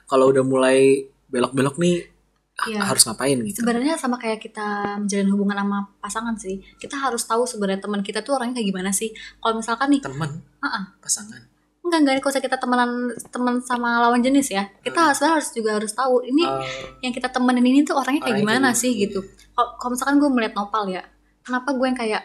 [0.09, 2.16] kalau udah mulai belok-belok nih
[2.57, 2.89] Iya.
[2.89, 3.61] harus ngapain gitu.
[3.61, 6.57] Sebenarnya sama kayak kita menjalin hubungan sama pasangan sih.
[6.81, 9.13] Kita harus tahu sebenarnya teman kita tuh orangnya kayak gimana sih.
[9.13, 10.41] Kalau misalkan nih, teman?
[10.65, 10.97] Ha-ha.
[10.97, 11.45] pasangan?
[11.85, 12.15] Enggak enggak.
[12.25, 12.91] Kalau kita temenan
[13.29, 15.07] teman sama lawan jenis ya kita Hmm.
[15.13, 16.65] harus harus juga harus tahu ini Eh,
[17.05, 19.21] yang kita temenin ini tuh orangnya kayak gimana kayak sih gitu.
[19.53, 21.05] Kalau misalkan gue melihat nopal ya
[21.45, 22.23] kenapa gue yang kayak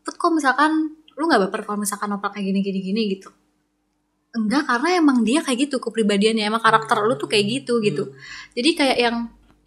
[0.00, 3.02] put kok misalkan lu nggak baper kalau misalkan nopal kayak gini gini gini?
[3.18, 3.28] Gitu.
[4.32, 8.14] Enggak karena emang dia kayak gitu kepribadiannya emang karakter lu tuh kayak gitu gitu.
[8.54, 9.16] Jadi kayak yang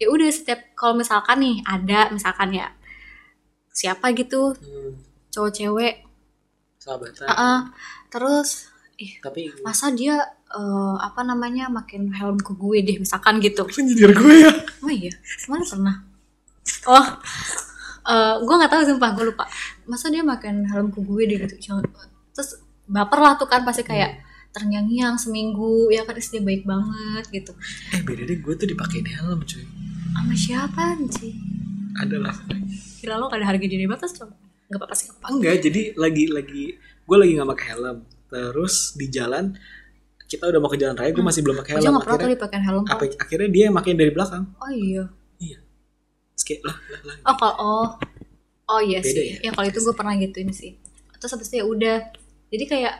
[0.00, 2.72] ya udah setiap kalau misalkan nih ada misalkan ya
[3.68, 4.92] siapa gitu hmm,
[5.28, 5.94] cowok cewek.
[6.80, 7.28] Sahabatan.
[7.28, 7.60] Ah ah.
[8.08, 10.16] terus ih tapi masa dia
[10.50, 13.68] eh, apa namanya makin helm ke gue deh misalkan gitu.
[13.68, 14.52] Lu nyindir gue ya?
[14.80, 15.12] Oh iya
[15.52, 15.96] mana pernah.
[16.88, 17.06] Oh
[18.08, 19.44] eh, gue nggak tahu sumpah gue lupa.
[19.84, 21.76] Masa dia makin helm ke gue deh gitu.
[22.32, 22.56] Terus
[22.88, 27.52] baper lah tuh kan pasti kayak terngiang-ngiang seminggu ya kan dia baik banget gitu.
[27.94, 29.79] Eh beda deh gue tuh dipakein helm cuy
[30.14, 31.34] sama siapa sih
[31.98, 32.36] adalah.
[33.00, 34.36] Gila lo gak ada harga diri batas coba
[34.70, 35.34] nggak apa-apa sih apa-apa.
[35.34, 37.98] enggak jadi lagi lagi gue lagi nggak pakai helm.
[38.30, 39.58] Terus di jalan
[40.30, 41.90] kita udah mau ke jalan raya gue masih belum pakai helm.
[41.90, 44.44] nggak pernah tuh akhirnya, dipakein helm apa, akhirnya dia yang makin dari belakang.
[44.62, 45.10] Oh iya.
[46.40, 47.16] Terus kayak lah lah lah.
[47.28, 47.88] Oh kalau oh.
[48.70, 49.26] Oh iya Beda sih.
[49.36, 49.38] ya?
[49.44, 50.78] ya kalau itu gue pernah gituin sih.
[51.20, 51.96] Terus habis itu ya udah.
[52.48, 52.94] Jadi kayak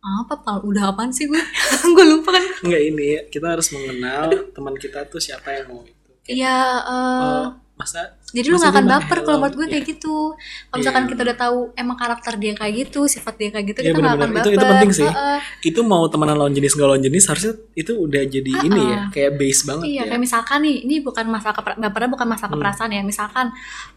[0.00, 0.62] apa pak?
[0.64, 1.36] Udah apaan sih gue
[1.98, 2.44] gue lupa kan.
[2.64, 5.82] Enggak ini kita harus mengenal teman kita tuh siapa yang mau
[6.28, 7.46] Iya, eh, oh,
[7.76, 10.32] masa jadi lu gak akan baper kalau buat gue kayak gitu.
[10.34, 11.10] Kalau misalkan Iya.
[11.10, 14.10] kita udah tahu emang karakter dia kayak gitu, sifat dia kayak gitu, Iya, kita gak
[14.10, 14.40] akan baper.
[14.42, 15.06] Itu- itu penting sih.
[15.06, 15.38] Heeh.
[15.62, 19.32] itu mau temenan lawan jenis nggak lawan jenis harusnya itu udah jadi ini ya kayak
[19.36, 22.56] base banget Iya, ya kayak misalkan nih, ini bukan masalah keper- bapernya bukan masalah Hmm.
[22.56, 23.02] keperasaan ya.
[23.02, 23.46] Misalkan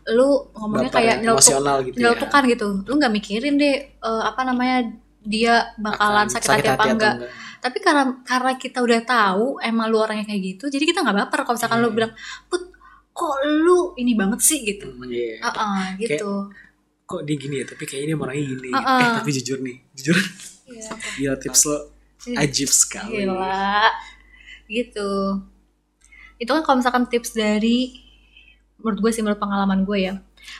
[0.07, 2.67] lu ngomongnya Baper kayak emosional gitu ya nyeletukan gitu.
[2.83, 4.77] Lu nggak mikirin deh eh, apa namanya
[5.21, 7.15] dia bakalan Akan sakit, hati apa atau enggak.
[7.59, 11.39] Tapi karena karena kita udah tahu emang lu orangnya kayak gitu, jadi kita nggak baper
[11.43, 11.97] kalau misalkan lu Hmm.
[11.97, 12.11] bilang,
[12.47, 12.61] "Put,
[13.11, 14.87] kok lu ini banget sih?" gitu.
[14.89, 15.43] Hmm, iya.
[15.43, 16.51] Heeh, gitu.
[17.03, 19.01] kok dia gini ya tapi kayaknya dia orangnya gini Uh-uh.
[19.01, 20.13] eh tapi jujur nih jujur
[20.69, 20.93] Iya.
[21.17, 21.77] gila tips lo
[22.37, 23.89] ajib sekali Gila.
[24.69, 25.09] Gitu.
[26.37, 27.97] Itu kan kalau misalkan tips dari
[28.77, 30.13] menurut gue sih menurut pengalaman gue ya.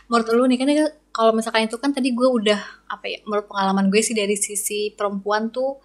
[0.09, 2.57] Menurut lu nih kan ini kalau misalkan itu kan tadi gue udah
[2.89, 5.77] apa ya menurut pengalaman gue sih dari sisi perempuan tuh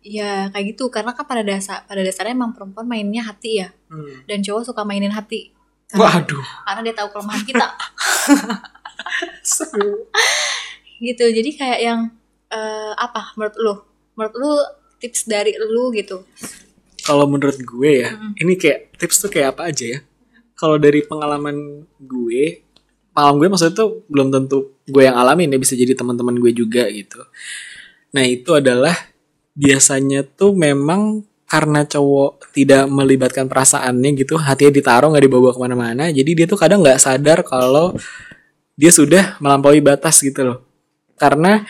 [0.00, 0.88] ya kayak gitu.
[0.88, 3.68] Karena kan pada dasar pada dasarnya emang perempuan mainnya hati ya.
[3.90, 4.22] Hmm.
[4.30, 5.50] dan cowok suka mainin hati.
[5.90, 6.44] Karena, waduh.
[6.62, 7.66] Karena dia tahu kelemahan kita.
[11.00, 11.24] Gitu.
[11.24, 12.00] Jadi kayak yang
[12.52, 13.74] eh, apa menurut lu?
[14.14, 14.52] Menurut lu
[15.00, 16.22] tips dari lu gitu.
[17.00, 18.32] Kalau menurut gue ya Mm.
[18.36, 19.98] ini kayak tips tuh kayak apa aja ya?
[20.54, 22.60] Kalau dari pengalaman gue
[23.10, 26.84] pengalaman gue maksudnya tuh belum tentu gue yang alamin ya bisa jadi teman-teman gue juga
[26.92, 27.24] gitu.
[28.12, 28.92] Nah itu adalah
[29.56, 36.04] biasanya tuh memang karena cowok tidak melibatkan perasaannya gitu hatinya ditaruh nggak dibawa ke mana-mana
[36.14, 37.98] jadi dia tuh kadang nggak sadar kalau
[38.80, 40.58] dia sudah melampaui batas gitu loh.
[41.20, 41.60] Karena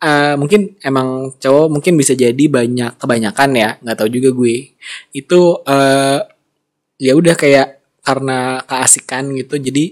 [0.00, 4.72] eh, mungkin emang cowok mungkin bisa jadi banyak kebanyakan ya nggak tahu juga gue.
[5.12, 6.18] Itu eh,
[6.96, 7.68] ya udah kayak
[8.00, 9.84] karena keasikan gitu jadi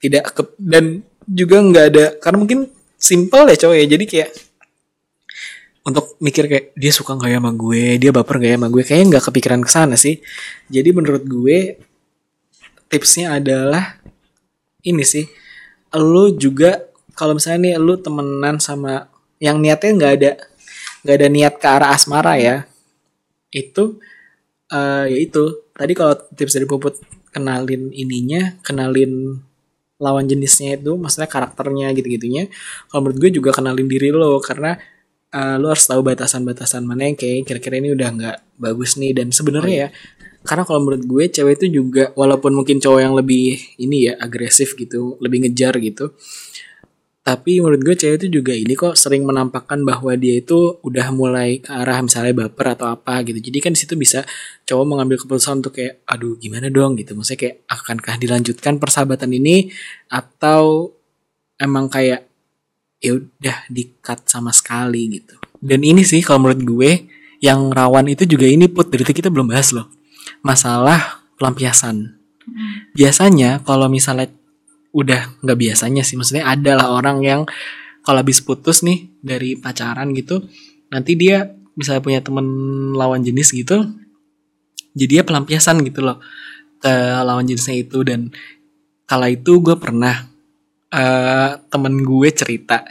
[0.00, 2.60] tidak ke- dan juga nggak ada karena mungkin
[2.96, 4.30] simple ya cowok ya jadi kayak
[5.88, 8.82] untuk mikir kayak dia suka nggak ya sama gue dia baper nggak ya sama gue
[8.84, 10.20] kayaknya nggak kepikiran ke sana sih.
[10.68, 11.80] Jadi menurut gue
[12.92, 13.96] tipsnya adalah
[14.84, 15.24] ini sih
[15.96, 16.84] lu juga
[17.16, 19.08] kalau misalnya nih lu temenan sama
[19.40, 20.30] yang niatnya nggak ada
[21.02, 22.56] nggak ada niat ke arah asmara ya
[23.48, 23.96] itu
[24.68, 25.44] eh ya itu.
[25.78, 27.00] Tadi kalau tips dari puput
[27.32, 29.40] kenalin ininya kenalin
[29.98, 32.50] lawan jenisnya itu maksudnya karakternya gitu-gitunya.
[32.90, 34.76] Kalau menurut gue juga kenalin diri lo karena
[35.34, 39.12] eh, lo harus tahu batasan-batasan mana yang kayak kira-kira ini udah nggak bagus nih.
[39.16, 39.88] Dan sebenarnya ya
[40.46, 44.78] karena kalau menurut gue cewek itu juga walaupun mungkin cowok yang lebih ini ya agresif
[44.78, 46.14] gitu lebih ngejar gitu
[47.28, 51.60] tapi menurut gue cewek itu juga ini kok sering menampakkan bahwa dia itu udah mulai
[51.60, 53.36] ke arah misalnya baper atau apa gitu.
[53.36, 54.24] Jadi kan di situ bisa
[54.64, 56.96] cowok mengambil keputusan untuk kayak aduh gimana dong?
[56.96, 57.12] gitu.
[57.12, 59.68] Maksudnya kayak akankah dilanjutkan persahabatan ini?
[60.08, 60.96] Atau
[61.60, 62.27] emang kayak
[62.98, 65.38] ya udah di cut sama sekali gitu.
[65.58, 66.90] Dan ini sih kalau menurut gue
[67.42, 68.90] yang rawan itu juga ini put.
[68.90, 69.90] Dari kita belum bahas loh.
[70.42, 72.18] Masalah pelampiasan.
[72.94, 74.30] Biasanya kalau misalnya
[74.94, 76.18] udah nggak biasanya sih.
[76.18, 77.40] Maksudnya adalah orang yang
[78.02, 80.40] kalau habis putus nih dari pacaran gitu
[80.88, 82.46] nanti dia misalnya punya temen
[82.96, 83.84] lawan jenis gitu
[84.98, 86.18] jadi dia pelampiasan gitu loh
[86.82, 86.90] ke
[87.22, 88.02] lawan jenisnya itu.
[88.02, 88.34] Dan
[89.06, 90.27] kala itu gue pernah
[90.88, 92.84] eh temen gue cerita.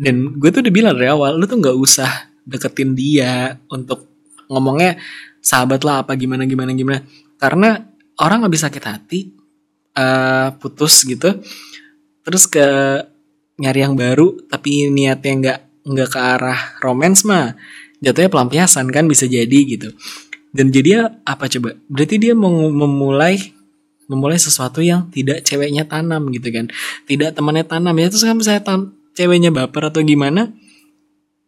[0.00, 2.10] Dan gue tuh udah bilang dari awal lu tuh nggak usah
[2.44, 4.08] deketin dia untuk
[4.48, 4.96] ngomongnya
[5.40, 7.00] sahabat lah apa gimana gimana gimana.
[7.40, 7.80] Karena
[8.20, 9.20] orang habis sakit hati
[9.96, 11.40] eh putus gitu.
[12.24, 12.66] Terus ke
[13.60, 17.56] nyari yang baru tapi niatnya nggak nggak ke arah romance mah
[18.00, 19.92] jatuhnya pelampiasan kan bisa jadi gitu.
[20.50, 21.78] Dan jadi apa coba?
[21.86, 23.38] Berarti dia mau memulai
[24.10, 26.66] memulai sesuatu yang tidak ceweknya tanam gitu kan.
[27.06, 27.94] Tidak temannya tanam.
[27.94, 30.50] Ya terus kan misalnya tam, ceweknya baper atau gimana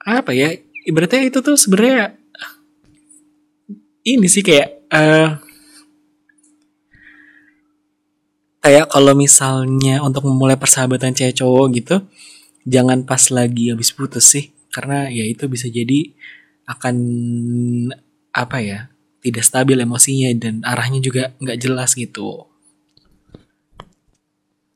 [0.02, 0.50] apa ya
[0.82, 2.18] ibaratnya itu tuh sebenarnya
[4.02, 5.30] ini sih kayak eh
[8.62, 11.96] kayak kalau misalnya untuk memulai persahabatan cewek cowok gitu
[12.66, 14.50] jangan pas lagi habis putus sih.
[14.72, 16.14] Karena ya itu bisa jadi
[16.64, 16.96] akan
[18.32, 18.88] apa ya
[19.20, 22.51] tidak stabil emosinya dan arahnya juga nggak jelas gitu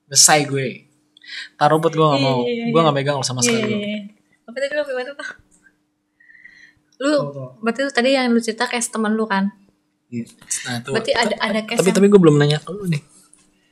[0.08, 0.68] selesai gue
[1.54, 2.72] taruh buat gue nggak mau Iya, iya, iya.
[2.72, 4.00] gue nggak megang lo sama Iya, sekali iya, iya.
[4.46, 5.28] Apa tadi lu gimana tuh?
[7.02, 7.12] Lu
[7.60, 9.50] berarti lu tadi yang lu cerita kayak teman lu kan?
[10.06, 10.24] Iya.
[10.70, 13.02] nah tuh Berarti ada ada case tapi yang tapi gue belum nanya ke lu nih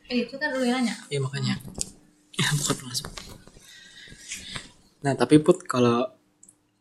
[0.04, 0.94] Eh, itu kan lu yang nanya.
[1.08, 1.54] Iya makanya.
[2.36, 3.08] Ya bukan langsung.
[5.00, 6.04] Nah tapi put kalau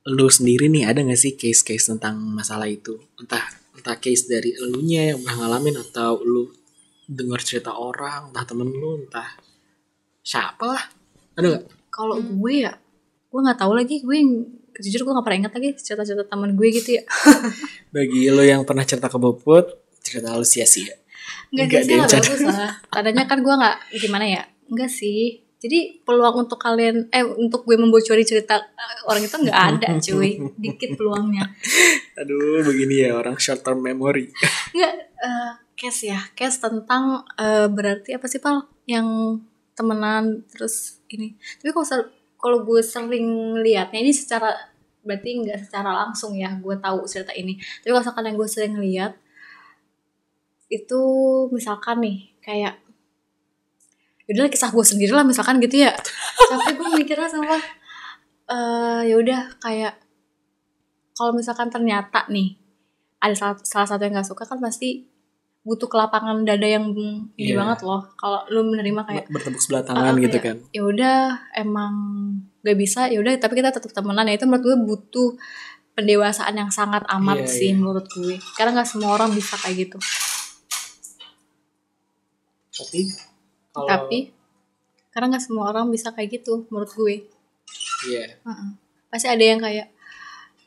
[0.04, 3.00] lu sendiri nih ada gak sih case-case tentang masalah itu?
[3.16, 3.40] Entah
[3.72, 6.52] entah case dari elunya yang pernah ngalamin atau lu
[7.08, 9.28] dengar cerita orang, entah temen lu, entah
[10.24, 10.84] siapa lah.
[11.36, 11.64] Ada gak?
[11.94, 12.74] Kalau gue ya,
[13.30, 14.32] gue nggak tahu lagi gue yang
[14.82, 17.04] jujur gue nggak pernah ingat lagi cerita-cerita teman gue gitu ya.
[17.96, 19.70] Bagi lu yang pernah cerita ke Boput,
[20.02, 20.98] cerita lu sia-sia.
[21.54, 22.26] Enggak Enggak sih, nggak bercanda.
[22.26, 22.72] bagus lah.
[22.90, 24.44] Tadanya kan gue nggak gimana ya?
[24.72, 25.44] Enggak sih.
[25.64, 30.32] Jadi peluang untuk kalian, eh untuk gue membocori cerita eh, orang itu nggak ada, cuy.
[30.64, 31.46] Dikit peluangnya.
[32.18, 34.34] Aduh begini ya orang short term memory.
[34.74, 38.66] Enggak, eh, case ya, case tentang eh, berarti apa sih pal?
[38.90, 39.40] Yang
[39.74, 41.38] temenan terus ini.
[41.62, 41.86] Tapi kalau
[42.38, 44.52] kalau gue sering lihatnya ini secara
[45.04, 47.60] berarti nggak secara langsung ya gue tahu cerita ini.
[47.60, 49.14] Tapi kalau misalkan yang gue sering lihat
[50.72, 51.02] itu
[51.54, 52.84] misalkan nih kayak
[54.24, 55.92] Yaudah kisah gue sendiri lah misalkan gitu ya.
[56.48, 57.60] Tapi gue mikirnya sama
[58.44, 60.00] eh ya udah kayak
[61.16, 62.60] kalau misalkan ternyata nih
[63.24, 65.08] ada salah, salah satu yang nggak suka kan pasti
[65.64, 67.56] butuh kelapangan dada yang ini Iya.
[67.56, 68.04] banget loh.
[68.20, 70.58] Kalau lu menerima kayak bertepuk sebelah tangan Ah, gitu kayak, kan.
[70.76, 71.18] Ya udah
[71.56, 71.94] emang
[72.60, 74.28] gak bisa ya udah tapi kita tetap temenan.
[74.28, 75.30] Ya itu menurut gue butuh
[75.96, 77.80] pendewasaan yang sangat amat Iya, sih iya.
[77.80, 78.36] menurut gue.
[78.60, 79.98] Karena nggak semua orang bisa kayak gitu.
[82.74, 83.02] Tapi
[83.72, 84.20] kalau tapi
[85.14, 87.16] karena nggak semua orang bisa kayak gitu menurut gue.
[88.10, 88.42] Iya.
[88.42, 88.70] Heeh.
[89.08, 89.94] pasti ada yang kayak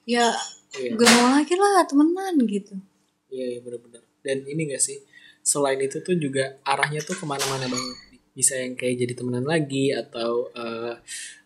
[0.07, 0.31] ya
[0.79, 0.95] iya.
[0.95, 2.79] gue mau lagi lah temenan gitu.
[3.27, 4.99] Iya iya, benar-benar dan ini gak sih
[5.47, 7.97] selain itu tuh juga arahnya tuh ke mana-mana banget
[8.35, 10.99] bisa yang kayak jadi temenan lagi atau eh,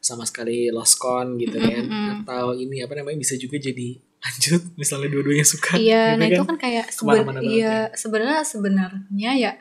[0.02, 1.86] sama sekali lost con gitu kan.
[1.86, 2.08] Mm-mm.
[2.24, 6.44] atau ini apa namanya bisa juga jadi lanjut misalnya dua-duanya suka iya gitu nah itu
[6.44, 6.56] kan.
[6.60, 9.52] kayak seben iya sebenarnya sebenarnya ya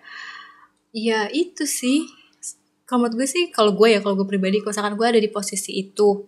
[0.95, 2.09] ya itu sih.
[2.89, 5.30] Kalau menurut gue sih kalau gue ya kalau gue pribadi kalau misalkan gue ada di
[5.30, 6.26] posisi itu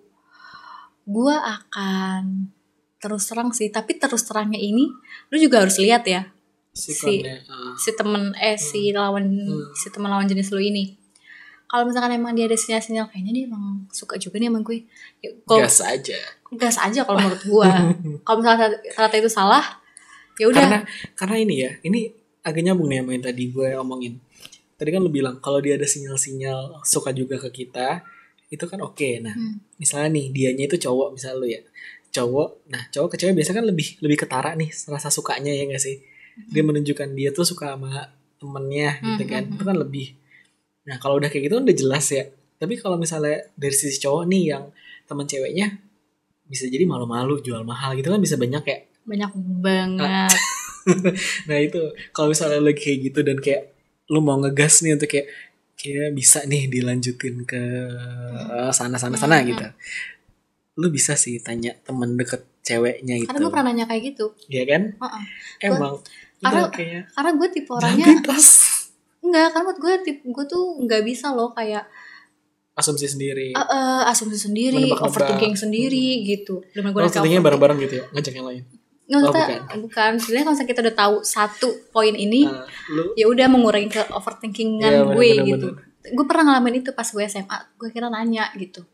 [1.10, 2.54] gue akan
[3.02, 3.74] terus terang sih.
[3.74, 4.86] Tapi terus terangnya ini
[5.34, 6.30] lu juga harus lihat ya
[6.72, 7.20] si, si-
[7.78, 9.72] si temen eh si lawan Hmm.
[9.72, 10.96] si teman lawan jenis lu ini.
[11.66, 14.84] Kalau misalkan emang dia ada sinyal-sinyal kayaknya dia emang suka juga nih sama gue.
[15.20, 16.20] Ya, kalau gas aja.
[16.52, 17.68] Gas aja kalau menurut gue
[18.26, 19.64] kalau misalkan ternyata itu salah
[20.36, 20.60] ya udah.
[20.60, 20.80] Karena
[21.16, 22.00] karena ini ya ini
[22.42, 24.14] agak nyambung nih sama yang tadi gue omongin.
[24.76, 28.04] Tadi kan lu bilang kalau dia ada sinyal-sinyal suka juga ke kita
[28.50, 29.24] itu kan oke.
[29.24, 29.64] Nah Hmm.
[29.80, 31.62] misalnya nih dianya itu cowok misalnya lu ya.
[32.12, 35.80] Cowok nah cowok ke cewek biasanya kan lebih lebih ketara nih rasa sukanya ya gak
[35.80, 36.04] sih
[36.48, 38.08] dia menunjukkan dia tuh suka sama
[38.38, 39.42] temennya gitu Hmm, kan.
[39.44, 40.08] Hmm, itu kan lebih
[40.82, 42.26] nah kalau udah kayak gitu kan udah jelas ya.
[42.58, 44.64] Tapi kalau misalnya dari sisi cowok nih yang
[45.06, 45.78] temen ceweknya
[46.44, 50.32] bisa jadi malu-malu jual mahal gitu kan bisa banyak ya banyak banget.
[51.46, 51.78] Nah itu
[52.10, 53.70] kalau misalnya lagi kayak gitu dan kayak
[54.10, 55.30] lu mau ngegas nih untuk kayak
[55.78, 57.62] kayak bisa nih dilanjutin ke
[58.72, 59.48] sana sana sana Hmm.
[59.48, 59.66] gitu
[60.76, 64.26] lu bisa sih tanya temen deket ceweknya itu karena gue pernah nanya kayak gitu.
[64.48, 64.82] Iya kan?
[64.96, 65.24] Heeh.
[65.68, 65.94] emang
[66.40, 68.46] Karena- udah kayak karena gue tipe orangnya bebas
[69.22, 71.86] enggak karena menurut gue tipe gue tuh nggak bisa loh kayak
[72.72, 73.52] asumsi sendiri.
[73.52, 76.64] Eh, eh, asumsi sendiri overthinking sendiri gitu.
[76.72, 78.06] Dan gue oh bareng-bareng gitu ya?
[78.16, 78.64] Ngajak yang lain?
[79.12, 79.78] Nggak Oh, kita bukan.
[79.84, 80.12] bukan.
[80.24, 82.48] Sebenarnya kalau kita udah tahu satu poin ini
[82.90, 85.68] lu ya udah mengurangi ke overthinkingan Iya, bener, gue bener, gitu.
[86.16, 88.88] gue pernah ngalamin itu pas gue SMA gue kira nanya gitu.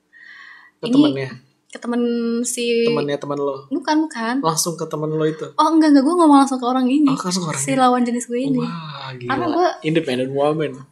[0.82, 1.32] Ke ini- temennya
[1.68, 1.99] ke temen
[2.41, 3.68] si temennya temen lo?
[3.68, 4.36] Bukan bukan.
[4.39, 5.43] Langsung ke temen lo itu?
[5.53, 7.05] Oh enggak enggak gue ngomong langsung ke orang ini.
[7.05, 8.59] Oh langsung ke si orangnya lawan jenis gue ini.
[8.59, 10.72] Wah Karena gila gua- independent woman.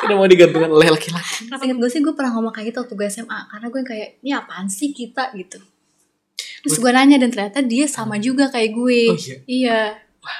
[0.00, 1.46] Udah mau digantungkan oleh laki-laki.
[1.46, 4.08] Nah, inget gue sih gue pernah ngomong kayak gitu waktu gue SMA karena gue kayak
[4.20, 5.34] ini apaan sih kita?
[5.34, 5.58] gitu.
[6.60, 9.00] Terus gue nanya dan ternyata dia sama juga kayak gue.
[9.06, 9.36] Oh, iya?
[9.46, 9.80] iya.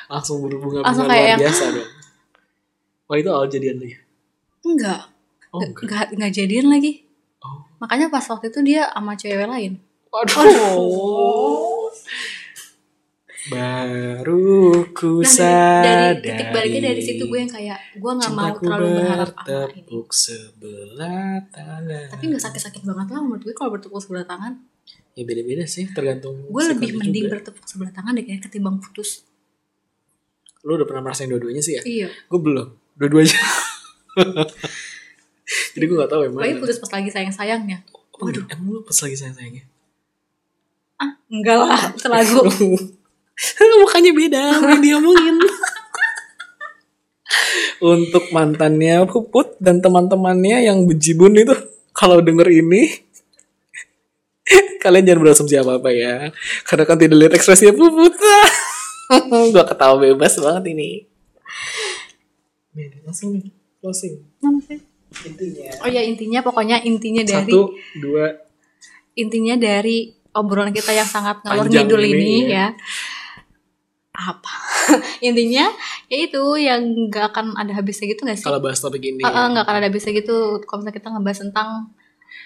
[0.07, 1.91] Langsung berhubungan Langsung kayak luar yang- biasa dong.
[3.05, 3.99] Wah itu awal jadian dia.
[4.61, 5.01] enggak.
[5.49, 5.85] Oh Nggak- enggak.
[5.87, 6.93] nggak nggak jadian lagi.
[7.79, 9.73] Makanya pas waktu itu dia sama cewek lain
[10.09, 11.93] Waduh.
[13.49, 14.45] Baru
[14.91, 16.17] ku Nah, sadari.
[16.17, 20.09] dari, titik baliknya dari situ gue yang kayak gue nggak mau terlalu berharap ini bertepuk
[20.11, 22.09] sebelah tangan.
[22.09, 24.53] tapi nggak sakit-sakit banget lah menurut gue kalau bertepuk sebelah tangan
[25.13, 26.41] Ya beda-beda sih tergantung.
[26.43, 27.33] gue lebih mending juga.
[27.37, 29.25] bertepuk sebelah tangan deh kayak ketimbang putus
[30.61, 31.83] Lu udah pernah merasain dua-duanya sih ya?
[31.85, 32.69] iya Gue belum.
[32.95, 33.39] Dua-duanya.
[35.75, 36.41] Jadi gue gak tahu emang.
[36.43, 37.79] Pokoknya putus pas lagi sayang-sayangnya
[38.19, 39.65] Waduh, emang lu pas lagi sayang-sayangnya?
[40.99, 42.43] ah enggak lah itu lagu
[43.79, 45.39] Mukanya beda apa yang diomongin.
[47.79, 51.55] Untuk mantannya Puput dan teman-temannya yang bejibun itu
[51.95, 53.07] kalau denger ini
[54.83, 56.35] kalian jangan berasumsi apa-apa ya.
[56.67, 58.19] Karena kan tidak lihat ekspresinya Puput.
[59.55, 61.07] Gua ketawa bebas banget ini.
[63.07, 64.19] Langsung nih, closing.
[64.67, 64.83] Sih?
[65.09, 65.69] Intinya.
[65.83, 68.27] oh ya intinya pokoknya intinya dari Satu, dua,
[69.15, 72.71] intinya dari obrolan kita yang sangat ngalor ngidul ini, ini, ya.
[72.71, 72.79] ya.
[74.13, 74.51] Apa?
[75.23, 75.71] Intinya
[76.11, 78.47] ya itu yang nggak akan ada habisnya gitu nggak sih?
[78.47, 79.23] kalau bahas topik ini.
[79.23, 81.69] Eh, nggak akan ada habisnya gitu kalau misalnya kita ngebahas tentang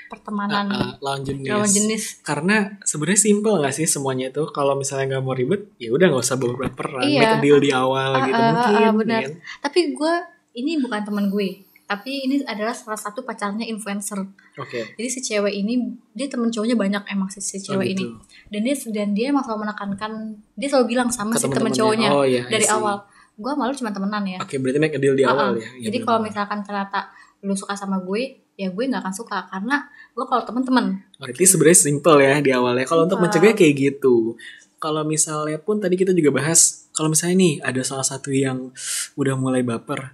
[0.06, 1.48] pertemanan Uh, uh, lawan jenis.
[1.48, 2.02] lawan jenis.
[2.20, 6.20] Karena sebenarnya simpel gak sih semuanya itu kalau misalnya nggak mau ribet ya udah nggak
[6.22, 7.20] usah bawa peran Iya.
[7.24, 9.20] make a deal di awal Ah, gitu ah, mungkin benar.
[9.24, 9.32] kan.
[9.64, 10.14] Tapi gue
[10.52, 11.48] ini bukan teman gue,
[11.92, 14.16] tapi ini adalah salah satu pacarnya influencer.
[14.56, 14.96] Oke.
[14.96, 15.76] Jadi si cewek ini
[16.10, 18.08] dia temen cowoknya banyak emang si, si Oh, cewek gitu.
[18.08, 18.16] ini.
[18.48, 20.12] Dan dia dan dia emang selalu menekankan
[20.56, 22.72] dia selalu bilang sama Ke si temen cowoknya Oh, iya, dari see.
[22.72, 23.04] awal.
[23.34, 24.38] Gue malu cuma temenan ya.
[24.40, 25.60] Oke, berarti make a deal di Ah, awal ah.
[25.60, 25.68] ya.
[25.76, 28.22] Iya, Jadi kalau misalkan ternyata lu suka sama gue,
[28.54, 29.76] ya gue nggak akan suka karena
[30.12, 30.86] gue kalau temen-temen
[31.16, 32.84] Berarti sebenarnya simple ya di awalnya.
[32.84, 34.36] Kalau untuk mencegah kayak gitu.
[34.76, 38.74] Kalau misalnya pun tadi kita juga bahas kalau misalnya nih ada salah satu yang
[39.14, 40.12] udah mulai baper,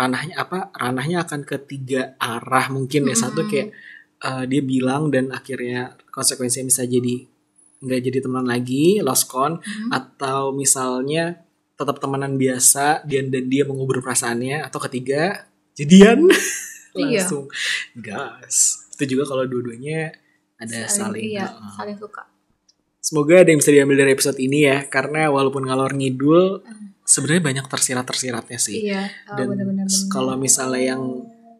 [0.00, 3.68] ranahnya apa ranahnya akan ke tiga arah mungkin ya satu kayak
[4.20, 7.28] eh, dia bilang dan akhirnya konsekuensinya bisa jadi
[7.80, 9.88] nggak jadi teman lagi lost con Mhm.
[9.92, 11.44] atau misalnya
[11.76, 16.24] tetap temenan biasa dan dan dia mengubur perasaannya atau ketiga jadian
[16.92, 17.22] Iya.
[17.22, 17.46] langsung
[17.94, 20.10] gas itu juga kalau dua-duanya
[20.58, 21.70] ada saling, iya, Heeh.
[21.72, 22.26] saling suka.
[23.00, 26.60] semoga ada yang bisa diambil dari episode ini ya karena walaupun ngalor ngidul
[27.10, 28.86] sebenarnya banyak tersirat tersiratnya sih.
[28.86, 29.50] Iya, oh, dan
[30.06, 31.02] kalau misalnya yang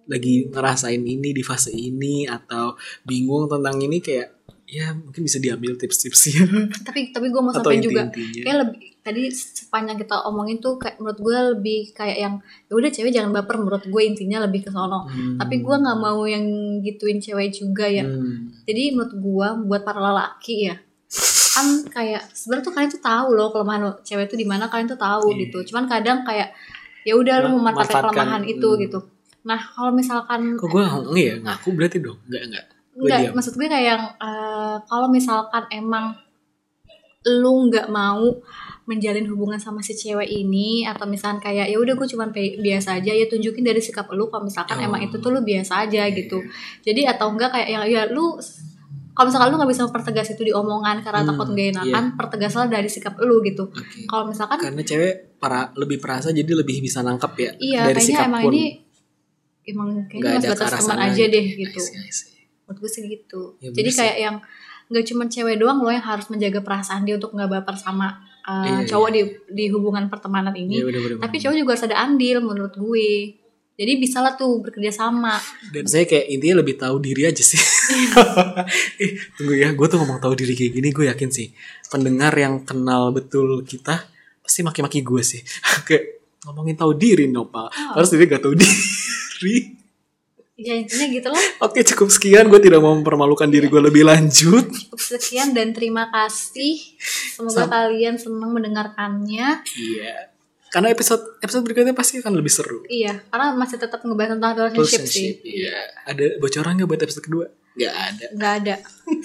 [0.07, 2.75] lagi ngerasain ini di fase ini atau
[3.07, 4.41] bingung tentang ini kayak
[4.71, 6.47] ya mungkin bisa diambil tips-tipsnya
[6.87, 11.19] tapi tapi gue mau sampein juga kayak lebih tadi sepanjang kita omongin tuh kayak menurut
[11.19, 12.35] gue lebih kayak yang
[12.71, 15.11] ya udah cewek jangan baper menurut gue intinya lebih ke sono.
[15.11, 15.43] Hmm.
[15.43, 16.47] tapi gue nggak mau yang
[16.87, 18.07] gituin cewek juga ya.
[18.07, 18.55] Hmm.
[18.63, 20.79] jadi menurut gue buat para lelaki ya
[21.51, 24.87] kan kayak sebenarnya tuh kalian tuh tahu loh kelemahan lo- cewek tuh di mana kalian
[24.87, 25.39] tuh tahu Iya.
[25.43, 26.55] gitu cuman kadang kayak
[27.01, 28.81] ya udah lu Ma- memanfaatkan manfaatkan, kelemahan itu hmm.
[28.83, 28.99] gitu
[29.41, 33.33] nah kalau misalkan kok gue enggak ya ngaku berarti dong enggak enggak Gua Enggak, diam.
[33.33, 36.05] maksud gue kayak yang eh, kalau misalkan emang
[37.23, 38.25] lu nggak mau
[38.83, 42.99] menjalin hubungan sama si cewek ini atau misalkan kayak ya udah gue cuman pe- biasa
[42.99, 44.87] aja ya tunjukin dari sikap lu kalau misalkan Oh.
[44.87, 46.41] emang itu tuh lu biasa aja gitu
[46.81, 48.41] jadi atau enggak kayak yang ya lu
[49.21, 52.67] kalau misalkan lu nggak bisa mempertegas itu di omongan karena Hmm, takut gak enakan pertegaslah
[52.67, 53.69] dari sikap lu gitu.
[53.69, 54.09] Oke.
[54.09, 58.33] kalau misalkan karena cewek para lebih perasa jadi lebih bisa nangkep ya iya dari sikap
[58.33, 58.53] emang pun.
[58.57, 58.65] ini
[59.63, 61.79] emang kayaknya mas batas teman aja deh I gitu.
[61.79, 62.33] See, I see.
[62.65, 63.41] menurut gue sih gitu.
[63.61, 63.99] Ya, bener jadi sih.
[64.01, 64.37] kayak yang
[64.89, 68.65] nggak cuma cewek doang loh yang harus menjaga perasaan dia untuk nggak baper sama uh,
[68.65, 70.81] Iya, cowok di di hubungan pertemanan ini.
[70.81, 71.17] Iya, bener-bener.
[71.21, 73.39] tapi cowok juga harus ada andil menurut gue
[73.81, 75.41] jadi bisa lah tuh bekerja sama.
[75.73, 77.57] Dan saya kayak intinya lebih tahu diri aja sih.
[79.01, 81.49] Eh tunggu ya gue tuh ngomong tahu diri kayak gini gue yakin sih.
[81.89, 84.05] Pendengar yang kenal betul kita
[84.39, 85.41] pasti maki-maki gue sih.
[85.89, 87.97] Kayak ngomongin tahu diri Nopal Oh.
[87.97, 89.81] harus dia gak tahu diri.
[90.55, 92.45] Ya intinya gitu lah oke cukup sekian.
[92.47, 94.69] Gue tidak mau mempermalukan diri gue lebih lanjut.
[94.69, 96.77] Cukup sekian dan terima kasih.
[97.33, 99.65] Semoga Sam- kalian senang mendengarkannya.
[99.65, 100.15] Iya
[100.71, 102.87] karena episode episode berikutnya pasti akan lebih seru.
[102.87, 105.43] Iya karena masih tetap ngebahas tentang relationship, sih.
[105.43, 105.75] iya.
[106.07, 107.47] Ada bocoran nggak buat episode kedua?
[107.75, 108.27] Nggak ada.
[108.39, 108.75] Nggak ada.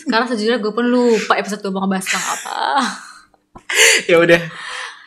[0.01, 2.57] Sekarang sejujurnya gue pun lupa episode 2 mau ngebahas tentang apa.
[4.05, 4.41] Ya udah.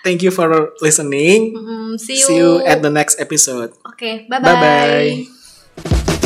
[0.03, 1.53] Thank you for listening.
[1.55, 3.77] Mm, see you, see you at the next episode.
[3.87, 6.18] Oke bye bye bye